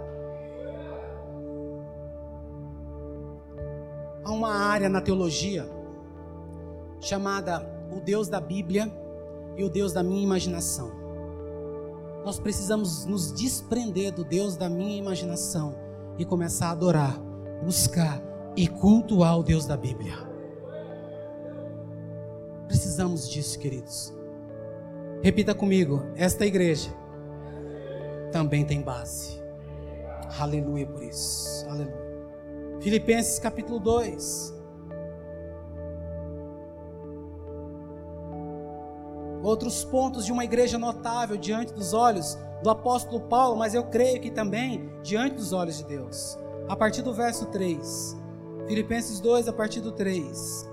[4.26, 5.70] Há uma área na teologia
[7.00, 8.92] chamada o Deus da Bíblia
[9.62, 10.92] e o Deus da minha imaginação.
[12.26, 15.76] Nós precisamos nos desprender do Deus da minha imaginação
[16.18, 17.20] e começar a adorar,
[17.64, 18.22] buscar
[18.56, 20.14] e cultuar o Deus da Bíblia.
[22.68, 24.14] Precisamos disso, queridos.
[25.22, 26.90] Repita comigo: esta igreja
[28.32, 29.42] também tem base.
[30.40, 31.66] Aleluia por isso.
[31.68, 32.02] Aleluia.
[32.80, 34.61] Filipenses capítulo 2.
[39.42, 44.22] Outros pontos de uma igreja notável diante dos olhos do apóstolo Paulo, mas eu creio
[44.22, 46.38] que também diante dos olhos de Deus.
[46.68, 48.18] A partir do verso 3,
[48.68, 50.70] Filipenses 2, a partir do 3.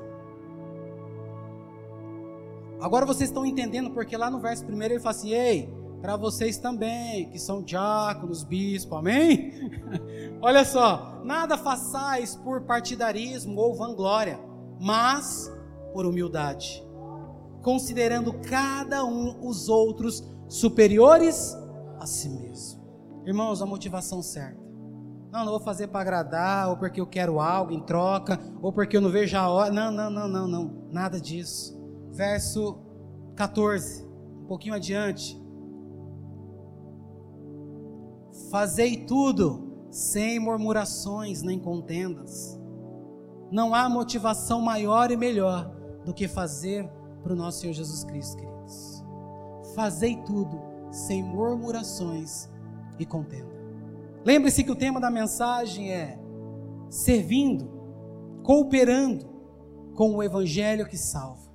[2.81, 5.69] Agora vocês estão entendendo porque lá no verso primeiro ele fala assim: Ei,
[6.01, 9.53] para vocês também, que são diáconos, bispos, amém?
[10.41, 14.39] Olha só, nada façais por partidarismo ou vanglória,
[14.81, 15.53] mas
[15.93, 16.87] por humildade,
[17.63, 21.57] considerando cada um os outros superiores
[21.99, 22.81] a si mesmo.
[23.25, 24.69] Irmãos, a motivação certa.
[25.31, 28.97] Não, não vou fazer para agradar, ou porque eu quero algo em troca, ou porque
[28.97, 29.71] eu não vejo a hora.
[29.71, 30.89] Não, não, não, não, não.
[30.91, 31.79] Nada disso.
[32.11, 32.79] Verso
[33.37, 34.07] 14,
[34.43, 35.39] um pouquinho adiante.
[38.51, 42.59] Fazei tudo sem murmurações nem contendas.
[43.51, 45.71] Não há motivação maior e melhor
[46.05, 46.91] do que fazer
[47.23, 49.05] para o nosso Senhor Jesus Cristo, queridos.
[49.75, 52.49] Fazei tudo sem murmurações
[52.99, 53.57] e contenda.
[54.25, 56.19] Lembre-se que o tema da mensagem é
[56.91, 57.71] servindo,
[58.43, 59.27] cooperando
[59.95, 61.49] com o Evangelho que salva.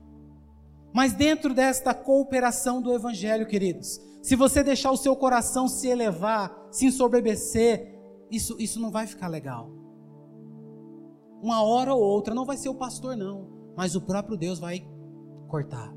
[0.93, 6.67] Mas dentro desta cooperação do Evangelho, queridos, se você deixar o seu coração se elevar,
[6.71, 7.99] se ensoberbecer,
[8.29, 9.69] isso, isso não vai ficar legal.
[11.41, 14.87] Uma hora ou outra, não vai ser o pastor, não, mas o próprio Deus vai
[15.53, 15.93] cortar.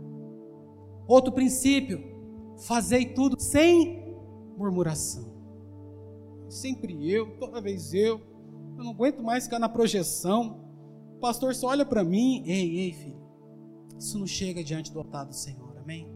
[1.08, 2.00] Outro princípio,
[2.58, 4.04] fazei tudo sem
[4.56, 5.36] murmuração
[6.48, 8.20] sempre eu, toda vez eu.
[8.76, 10.60] Eu não aguento mais ficar na projeção.
[11.16, 12.42] O pastor só olha para mim.
[12.46, 13.16] Ei, ei, filho.
[13.98, 16.06] Isso não chega diante do altar do Senhor, amém?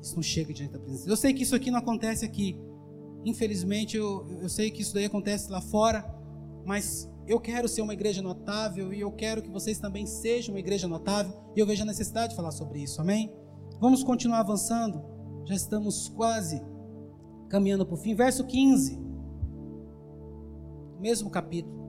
[0.00, 1.08] Isso não chega diante da presença.
[1.08, 2.58] Eu sei que isso aqui não acontece aqui.
[3.24, 6.04] Infelizmente, eu, eu sei que isso daí acontece lá fora.
[6.64, 10.60] Mas eu quero ser uma igreja notável e eu quero que vocês também sejam uma
[10.60, 11.32] igreja notável.
[11.56, 13.34] E eu vejo a necessidade de falar sobre isso, amém?
[13.80, 15.02] Vamos continuar avançando.
[15.46, 16.62] Já estamos quase
[17.48, 18.14] caminhando para o fim.
[18.14, 19.04] Verso 15
[21.04, 21.84] mesmo capítulo.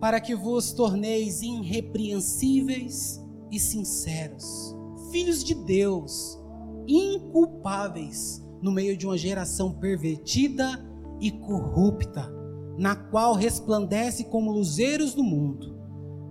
[0.00, 4.74] Para que vos torneis irrepreensíveis e sinceros,
[5.10, 6.40] filhos de Deus,
[6.86, 10.82] inculpáveis no meio de uma geração pervertida
[11.20, 12.32] e corrupta,
[12.76, 15.76] na qual resplandece como luzeiros do mundo,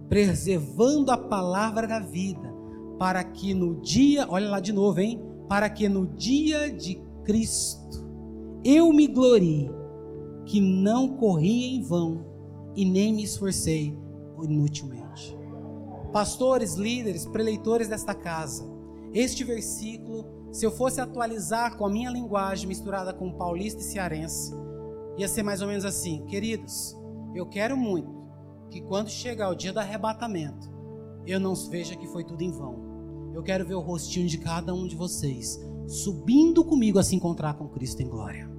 [0.08, 2.54] preservando a palavra da vida,
[3.00, 5.22] para que no dia, olha lá de novo, hein?
[5.50, 8.06] Para que no dia de Cristo
[8.64, 9.70] eu me glorie
[10.46, 12.26] que não corri em vão
[12.76, 13.98] e nem me esforcei
[14.42, 15.38] inutilmente.
[16.12, 18.66] Pastores, líderes, preleitores desta casa,
[19.14, 24.54] este versículo, se eu fosse atualizar com a minha linguagem misturada com paulista e cearense,
[25.18, 26.96] ia ser mais ou menos assim: queridos,
[27.34, 28.26] eu quero muito
[28.70, 30.70] que quando chegar o dia do arrebatamento,
[31.26, 33.32] eu não veja que foi tudo em vão.
[33.34, 37.56] Eu quero ver o rostinho de cada um de vocês subindo comigo a se encontrar
[37.56, 38.50] com Cristo em glória.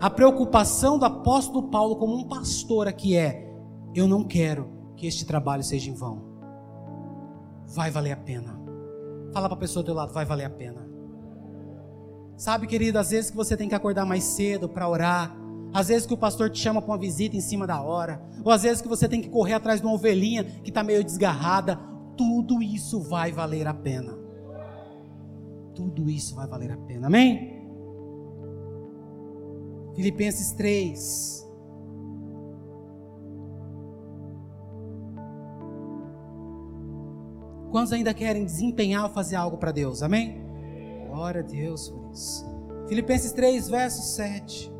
[0.00, 3.48] A preocupação do apóstolo Paulo como um pastor aqui é:
[3.94, 6.22] eu não quero que este trabalho seja em vão.
[7.66, 8.60] Vai valer a pena.
[9.32, 10.86] Fala para a pessoa do teu lado, vai valer a pena.
[12.36, 15.34] Sabe, querido, às vezes que você tem que acordar mais cedo para orar,
[15.72, 18.52] às vezes que o pastor te chama para uma visita em cima da hora, ou
[18.52, 21.78] às vezes que você tem que correr atrás de uma ovelhinha que está meio desgarrada,
[22.16, 24.18] tudo isso vai valer a pena.
[25.74, 27.62] Tudo isso vai valer a pena, amém?
[29.94, 31.42] Filipenses 3.
[37.70, 40.02] Quantos ainda querem desempenhar ou fazer algo para Deus?
[40.02, 40.42] Amém?
[41.08, 42.46] Glória a Deus por isso.
[42.86, 44.71] Filipenses 3, verso 7.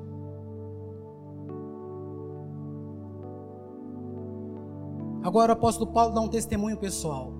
[5.22, 7.32] Agora o apóstolo Paulo dá um testemunho pessoal.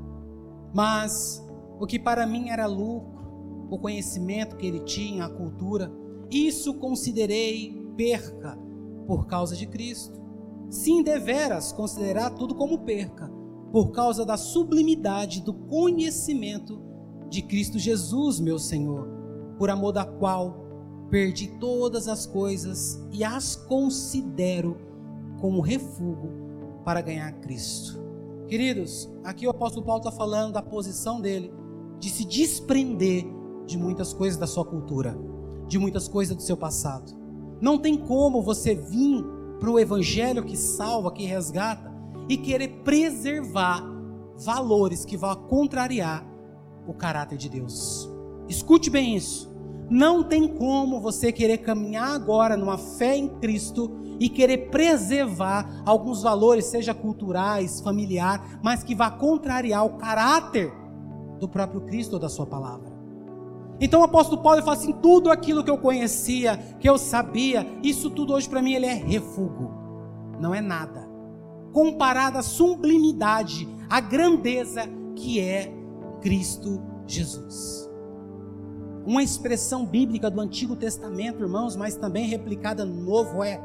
[0.73, 1.45] Mas
[1.81, 3.21] o que para mim era lucro,
[3.71, 5.93] o conhecimento que ele tinha, a cultura,
[6.31, 8.57] isso considerei perca
[9.07, 10.21] por causa de Cristo.
[10.71, 13.31] Sim, deveras considerar tudo como perca,
[13.73, 16.81] por causa da sublimidade do conhecimento
[17.29, 19.09] de Cristo Jesus, meu Senhor,
[19.59, 20.63] por amor da qual
[21.11, 24.77] perdi todas as coisas e as considero
[25.41, 26.42] como refúgio
[26.85, 28.01] para ganhar Cristo.
[28.49, 31.53] Queridos, aqui o apóstolo Paulo está falando da posição dele
[31.99, 33.25] de se desprender
[33.67, 35.17] de muitas coisas da sua cultura
[35.73, 37.13] de muitas coisas do seu passado.
[37.61, 39.25] Não tem como você vir
[39.59, 41.91] para o Evangelho que salva, que resgata,
[42.29, 43.83] e querer preservar
[44.37, 46.27] valores que vão contrariar
[46.87, 48.09] o caráter de Deus.
[48.49, 49.52] Escute bem isso.
[49.91, 56.23] Não tem como você querer caminhar agora numa fé em Cristo e querer preservar alguns
[56.23, 60.73] valores, seja culturais, familiar, mas que vá contrariar o caráter
[61.41, 62.93] do próprio Cristo ou da sua palavra.
[63.81, 68.11] Então o apóstolo Paulo fala assim: tudo aquilo que eu conhecia, que eu sabia, isso
[68.11, 69.71] tudo hoje para mim ele é refúgio,
[70.39, 71.11] não é nada.
[71.73, 74.83] comparada à sublimidade, à grandeza
[75.17, 75.73] que é
[76.21, 77.82] Cristo Jesus.
[79.05, 83.61] Uma expressão bíblica do Antigo Testamento, irmãos, mas também replicada no Novo é: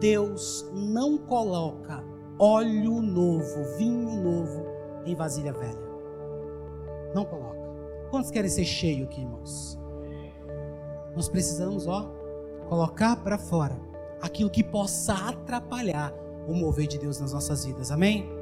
[0.00, 2.04] Deus não coloca
[2.38, 4.64] óleo novo, vinho novo
[5.04, 5.88] em vasilha velha.
[7.14, 7.58] Não coloca.
[8.10, 9.78] Quantos querem ser cheio aqui, irmãos?
[11.16, 12.08] Nós precisamos, ó,
[12.68, 13.76] colocar para fora
[14.20, 16.14] aquilo que possa atrapalhar
[16.46, 17.90] o mover de Deus nas nossas vidas.
[17.90, 18.37] Amém?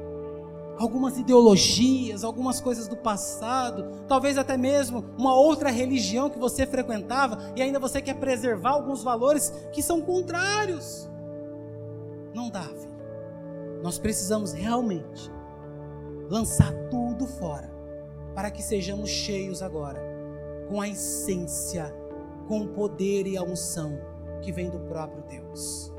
[0.79, 7.37] Algumas ideologias, algumas coisas do passado, talvez até mesmo uma outra religião que você frequentava
[7.55, 11.09] e ainda você quer preservar alguns valores que são contrários.
[12.33, 12.97] Não dá, filho.
[13.81, 15.31] Nós precisamos realmente
[16.29, 17.71] lançar tudo fora
[18.35, 20.01] para que sejamos cheios agora
[20.69, 21.93] com a essência,
[22.47, 23.97] com o poder e a unção
[24.41, 25.91] que vem do próprio Deus.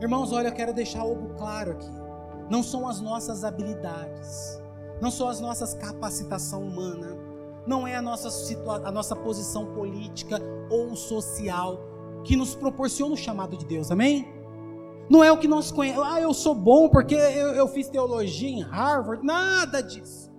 [0.00, 2.07] Irmãos, olha, eu quero deixar algo claro aqui
[2.50, 4.60] não são as nossas habilidades,
[5.00, 7.16] não são as nossas capacitação humana,
[7.66, 8.28] não é a nossa,
[8.84, 10.40] a nossa posição política
[10.70, 11.78] ou social
[12.24, 14.26] que nos proporciona o chamado de Deus, amém?
[15.10, 18.48] Não é o que nós conhecemos, ah, eu sou bom porque eu, eu fiz teologia
[18.48, 20.30] em Harvard, nada disso.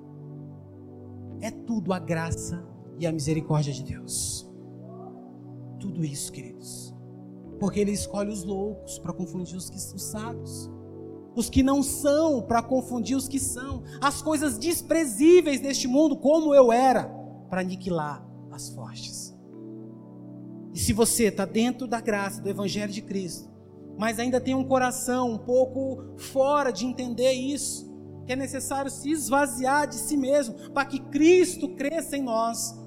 [1.42, 2.64] É tudo a graça
[2.98, 4.48] e a misericórdia de Deus.
[5.80, 6.94] Tudo isso, queridos.
[7.60, 10.70] Porque Ele escolhe os loucos para confundir os, os sábios
[11.40, 16.54] os que não são, para confundir os que são, as coisas desprezíveis deste mundo, como
[16.54, 17.06] eu era,
[17.50, 19.34] para aniquilar as fortes.
[20.74, 23.50] E se você está dentro da graça do Evangelho de Cristo,
[23.98, 27.90] mas ainda tem um coração um pouco fora de entender isso,
[28.26, 32.78] que é necessário se esvaziar de si mesmo para que Cristo cresça em nós,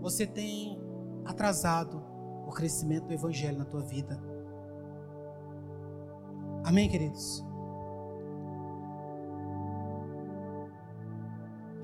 [0.00, 0.76] você tem
[1.24, 2.02] atrasado
[2.46, 4.20] o crescimento do Evangelho na tua vida.
[6.64, 7.48] Amém, queridos?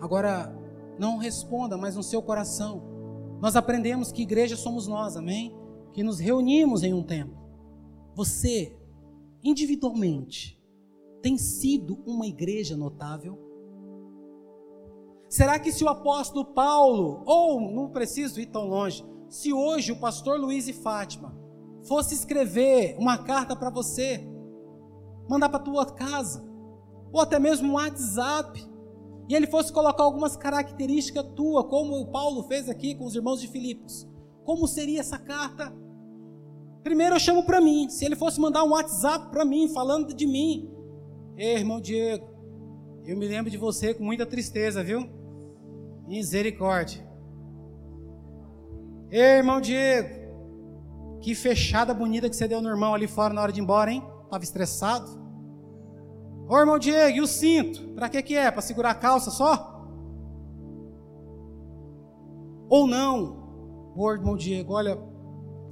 [0.01, 0.55] Agora,
[0.99, 2.83] não responda, mas no seu coração.
[3.41, 5.55] Nós aprendemos que igreja somos nós, amém?
[5.93, 7.37] Que nos reunimos em um templo.
[8.15, 8.77] Você,
[9.43, 10.63] individualmente,
[11.23, 13.39] tem sido uma igreja notável?
[15.29, 20.01] Será que se o apóstolo Paulo, ou não preciso ir tão longe, se hoje o
[20.01, 21.37] pastor Luiz e Fátima
[21.83, 24.27] fosse escrever uma carta para você,
[25.29, 26.45] mandar para tua casa,
[27.13, 28.65] ou até mesmo um WhatsApp,
[29.29, 33.41] e ele fosse colocar algumas características tua, como o Paulo fez aqui com os irmãos
[33.41, 34.07] de Filipos,
[34.45, 35.73] como seria essa carta?
[36.83, 37.89] Primeiro eu chamo para mim.
[37.89, 40.71] Se ele fosse mandar um WhatsApp para mim, falando de mim,
[41.37, 42.27] Ei, irmão Diego,
[43.05, 45.07] eu me lembro de você com muita tristeza, viu?
[46.09, 47.07] Misericórdia.
[49.11, 53.53] Ei, irmão Diego, que fechada bonita que você deu no irmão ali fora na hora
[53.53, 54.03] de ir embora, hein?
[54.31, 55.26] Tava estressado.
[56.49, 57.89] Ô irmão Diego, e o cinto?
[57.95, 58.51] Para que que é?
[58.51, 59.85] Para segurar a calça só?
[62.69, 63.93] Ou não?
[63.97, 64.99] Ô irmão Diego, olha,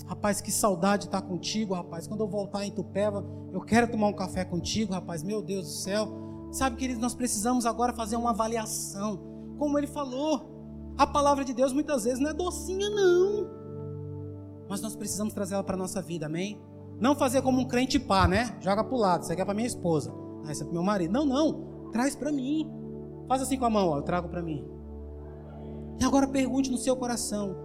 [0.06, 2.08] rapaz, que saudade estar tá contigo, rapaz.
[2.08, 5.22] Quando eu voltar em Tupéva, eu quero tomar um café contigo, rapaz.
[5.22, 6.08] Meu Deus do céu.
[6.50, 9.20] Sabe, queridos, nós precisamos agora fazer uma avaliação.
[9.58, 13.48] Como ele falou, a palavra de Deus muitas vezes não é docinha, não.
[14.68, 16.60] Mas nós precisamos trazer ela para a nossa vida, amém?
[16.98, 18.56] Não fazer como um crente pá, né?
[18.60, 20.23] Joga para o lado, isso aqui é para minha esposa.
[20.46, 21.12] Ah, isso é para meu marido.
[21.12, 21.90] Não, não.
[21.90, 22.70] Traz para mim.
[23.28, 24.64] Faz assim com a mão, ó, eu trago para mim.
[26.00, 27.56] E agora pergunte no seu coração: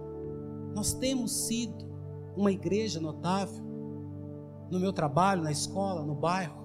[0.74, 1.90] nós temos sido
[2.36, 3.62] uma igreja notável
[4.70, 6.60] no meu trabalho, na escola, no bairro?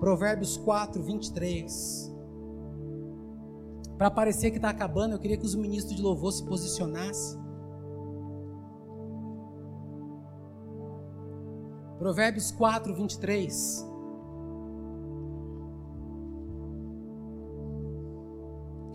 [0.00, 2.14] Provérbios 4, 23.
[3.96, 7.40] Para parecer que está acabando, eu queria que os ministros de louvor se posicionassem.
[11.98, 13.95] Provérbios 4, 23.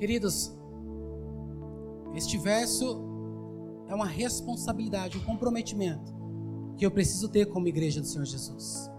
[0.02, 0.52] Queridos,
[2.16, 2.99] este verso
[3.88, 6.12] é uma responsabilidade, um comprometimento
[6.76, 8.89] que eu preciso ter como igreja do Senhor Jesus.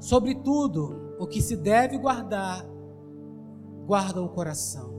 [0.00, 2.64] Sobretudo, o que se deve guardar,
[3.86, 4.94] guarda o coração,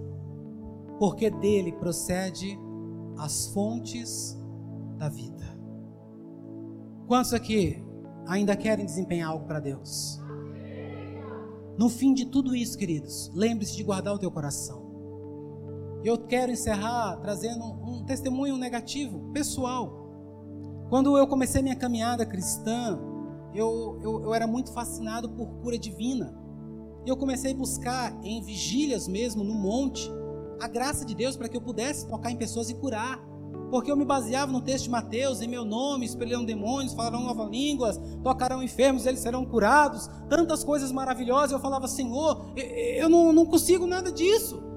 [1.00, 2.56] porque dele procede
[3.18, 4.40] as fontes
[5.00, 5.58] da vida.
[7.08, 7.84] Quantos aqui
[8.28, 10.22] ainda querem desempenhar algo para Deus?
[11.80, 14.83] No fim de tudo isso, queridos, lembre-se de guardar o teu coração.
[16.04, 20.04] Eu quero encerrar trazendo um testemunho negativo, pessoal.
[20.90, 23.00] Quando eu comecei minha caminhada cristã,
[23.54, 26.38] eu, eu, eu era muito fascinado por cura divina.
[27.06, 30.12] Eu comecei a buscar em vigílias mesmo, no monte,
[30.60, 33.20] a graça de Deus para que eu pudesse tocar em pessoas e curar.
[33.72, 37.50] porque eu me baseava no texto de Mateus, em meu nome, expelirão demônios, falarão novas
[37.50, 41.54] línguas, tocarão enfermos, eles serão curados, tantas coisas maravilhosas.
[41.54, 44.73] Eu falava, Senhor, eu não, não consigo nada disso.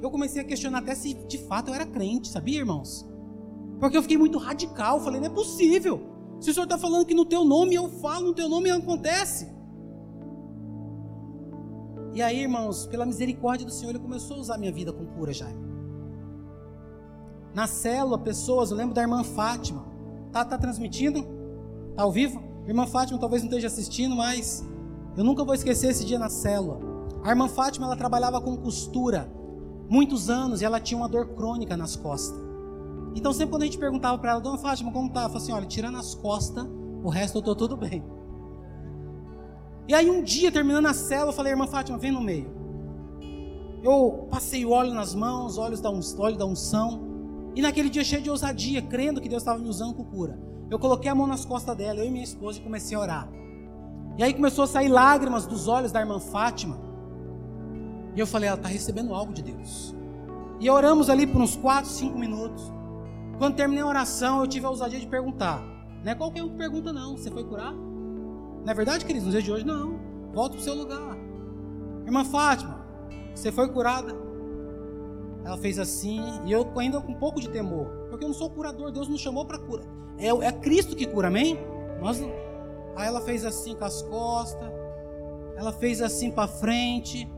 [0.00, 3.06] Eu comecei a questionar até se de fato eu era crente, sabia, irmãos?
[3.80, 6.00] Porque eu fiquei muito radical, falei, não é possível.
[6.40, 9.48] Se o Senhor está falando que no teu nome eu falo, no teu nome acontece.
[12.14, 15.32] E aí, irmãos, pela misericórdia do Senhor, Ele começou a usar minha vida com cura,
[15.32, 15.68] Jaime.
[17.54, 19.84] Na célula, pessoas, eu lembro da irmã Fátima.
[20.32, 21.22] Tá, tá transmitindo?
[21.96, 22.42] Tá ao vivo?
[22.66, 24.64] Irmã Fátima talvez não esteja assistindo, mas
[25.16, 26.78] eu nunca vou esquecer esse dia na célula.
[27.24, 29.30] A irmã Fátima, ela trabalhava com costura
[29.88, 32.38] muitos anos e ela tinha uma dor crônica nas costas.
[33.14, 35.20] Então sempre quando a gente perguntava para ela, Dona Fátima, como tá?
[35.20, 36.66] Ela falou assim, olha, tirando as costas,
[37.02, 38.04] o resto eu tô tudo bem.
[39.88, 42.58] E aí um dia, terminando a célula, eu falei, irmã Fátima, vem no meio.
[43.82, 47.06] Eu passei o óleo nas mãos, óleos da, óleo da unção.
[47.54, 50.38] E naquele dia cheio de ousadia, crendo que Deus estava me usando com cura.
[50.70, 53.28] Eu coloquei a mão nas costas dela, eu e minha esposa, e comecei a orar.
[54.18, 56.87] E aí começou a sair lágrimas dos olhos da irmã Fátima.
[58.18, 59.94] E eu falei, ela está recebendo algo de Deus.
[60.58, 62.64] E oramos ali por uns 4, 5 minutos.
[63.38, 65.62] Quando terminei a oração, eu tive a ousadia de perguntar.
[66.02, 67.16] Não é qualquer um que pergunta, não.
[67.16, 67.72] Você foi curar?
[67.72, 69.26] Não é verdade, queridos?
[69.26, 70.00] Nos dias de hoje, não.
[70.34, 71.16] Volta para o seu lugar.
[72.06, 72.84] Irmã Fátima,
[73.32, 74.12] você foi curada?
[75.44, 77.86] Ela fez assim, e eu ainda com um pouco de temor.
[78.10, 79.84] Porque eu não sou curador, Deus nos chamou para cura.
[80.18, 81.56] É, é Cristo que cura, amém?
[82.00, 82.20] Nós.
[82.96, 84.68] Aí ela fez assim com as costas.
[85.54, 87.37] Ela fez assim para frente.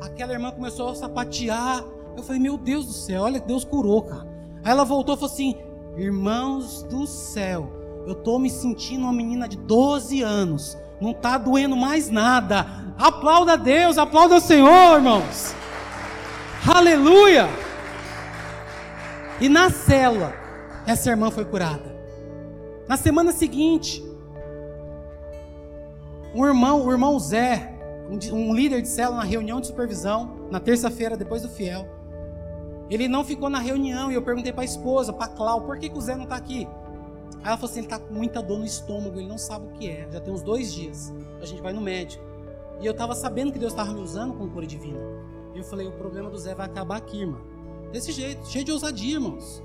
[0.00, 1.84] Aquela irmã começou a sapatear.
[2.16, 4.26] Eu falei, meu Deus do céu, olha que Deus curou, cara.
[4.64, 5.56] Aí ela voltou e falou assim:
[5.96, 7.72] Irmãos do céu,
[8.06, 10.78] eu estou me sentindo uma menina de 12 anos.
[11.00, 12.66] Não está doendo mais nada.
[12.98, 15.54] Aplauda a Deus, aplauda o Senhor, irmãos.
[16.66, 17.48] Aleluia!
[19.40, 20.34] E na cela,
[20.86, 21.96] essa irmã foi curada.
[22.88, 24.04] Na semana seguinte,
[26.34, 27.77] um irmão, o irmão Zé,
[28.08, 31.86] um, líder de célula na reunião de supervisão, na terça-feira, depois do fiel.
[32.90, 35.90] Ele não ficou na reunião e eu perguntei para a esposa, para Clau, por que,
[35.90, 36.66] que o Zé não está aqui?
[37.38, 39.70] Aí ela falou assim: ele está com muita dor no estômago, ele não sabe o
[39.70, 40.08] que é.
[40.10, 41.12] Já tem uns dois dias.
[41.40, 42.24] A gente vai no médico.
[42.80, 44.98] E eu estava sabendo que Deus estava me usando com cura divina.
[45.54, 47.40] E eu falei: o problema do Zé vai acabar aqui, irmão.
[47.92, 49.62] Desse jeito, cheio de ousadia, irmãos.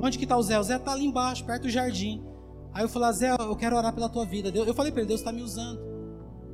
[0.00, 0.58] Onde que está o Zé?
[0.58, 2.24] O Zé está ali embaixo, perto do jardim.
[2.72, 4.50] Aí eu falei: Zé, eu quero orar pela tua vida.
[4.54, 5.91] Eu falei para ele: Deus está me usando.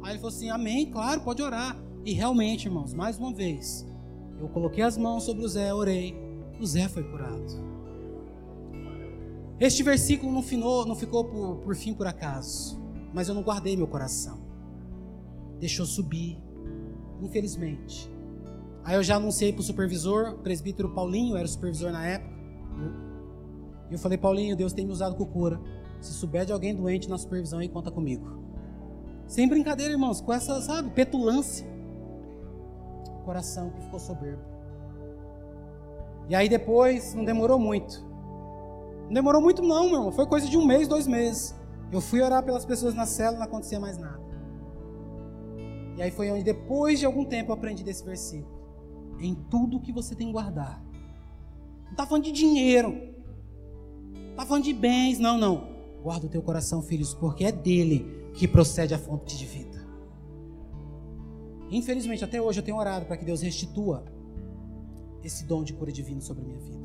[0.03, 1.77] Aí ele falou assim: Amém, claro, pode orar.
[2.05, 3.87] E realmente, irmãos, mais uma vez,
[4.41, 6.15] eu coloquei as mãos sobre o Zé, orei.
[6.61, 7.69] O Zé foi curado.
[9.61, 12.81] Este versículo não, finou, não ficou por, por fim por acaso,
[13.13, 14.39] mas eu não guardei meu coração.
[15.59, 16.41] Deixou subir,
[17.21, 18.09] infelizmente.
[18.85, 22.39] Aí eu já anunciei para o supervisor, o presbítero Paulinho, era o supervisor na época.
[23.91, 25.61] E eu falei, Paulinho, Deus tem me usado com cura.
[26.01, 28.48] Se souber de alguém doente na supervisão aí, conta comigo.
[29.29, 31.67] Sem brincadeira, irmãos, com essa, sabe, petulância.
[33.27, 34.43] Coração que ficou soberbo.
[36.31, 38.03] E aí depois, não demorou muito.
[39.05, 40.13] Não demorou muito não, meu irmão.
[40.13, 41.55] Foi coisa de um mês, dois meses.
[41.93, 44.21] Eu fui orar pelas pessoas na célula, não acontecia mais nada.
[45.97, 48.57] E aí foi onde, depois de algum tempo, eu aprendi desse versículo.
[49.21, 50.83] Em tudo que você tem que guardar.
[51.85, 52.93] Não está falando de dinheiro.
[54.15, 55.19] Não está falando de bens.
[55.19, 55.69] Não, não.
[56.03, 59.85] Guarda o teu coração, filhos, porque é dele que procede a fonte de vida.
[61.71, 64.05] Infelizmente, até hoje eu tenho orado para que Deus restitua
[65.25, 66.79] esse dom de cura divina sobre a minha vida.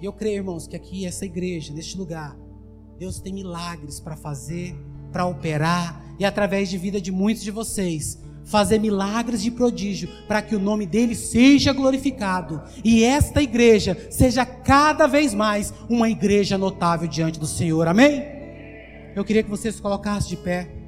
[0.00, 2.38] E eu creio, irmãos, que aqui, essa igreja, neste lugar,
[2.98, 4.76] Deus tem milagres para fazer,
[5.12, 10.40] para operar, e através de vida de muitos de vocês, fazer milagres de prodígio, para
[10.40, 16.56] que o nome dele seja glorificado, e esta igreja seja cada vez mais uma igreja
[16.56, 17.88] notável diante do Senhor.
[17.88, 18.39] Amém?
[19.14, 20.79] Eu queria que você se colocasse de pé.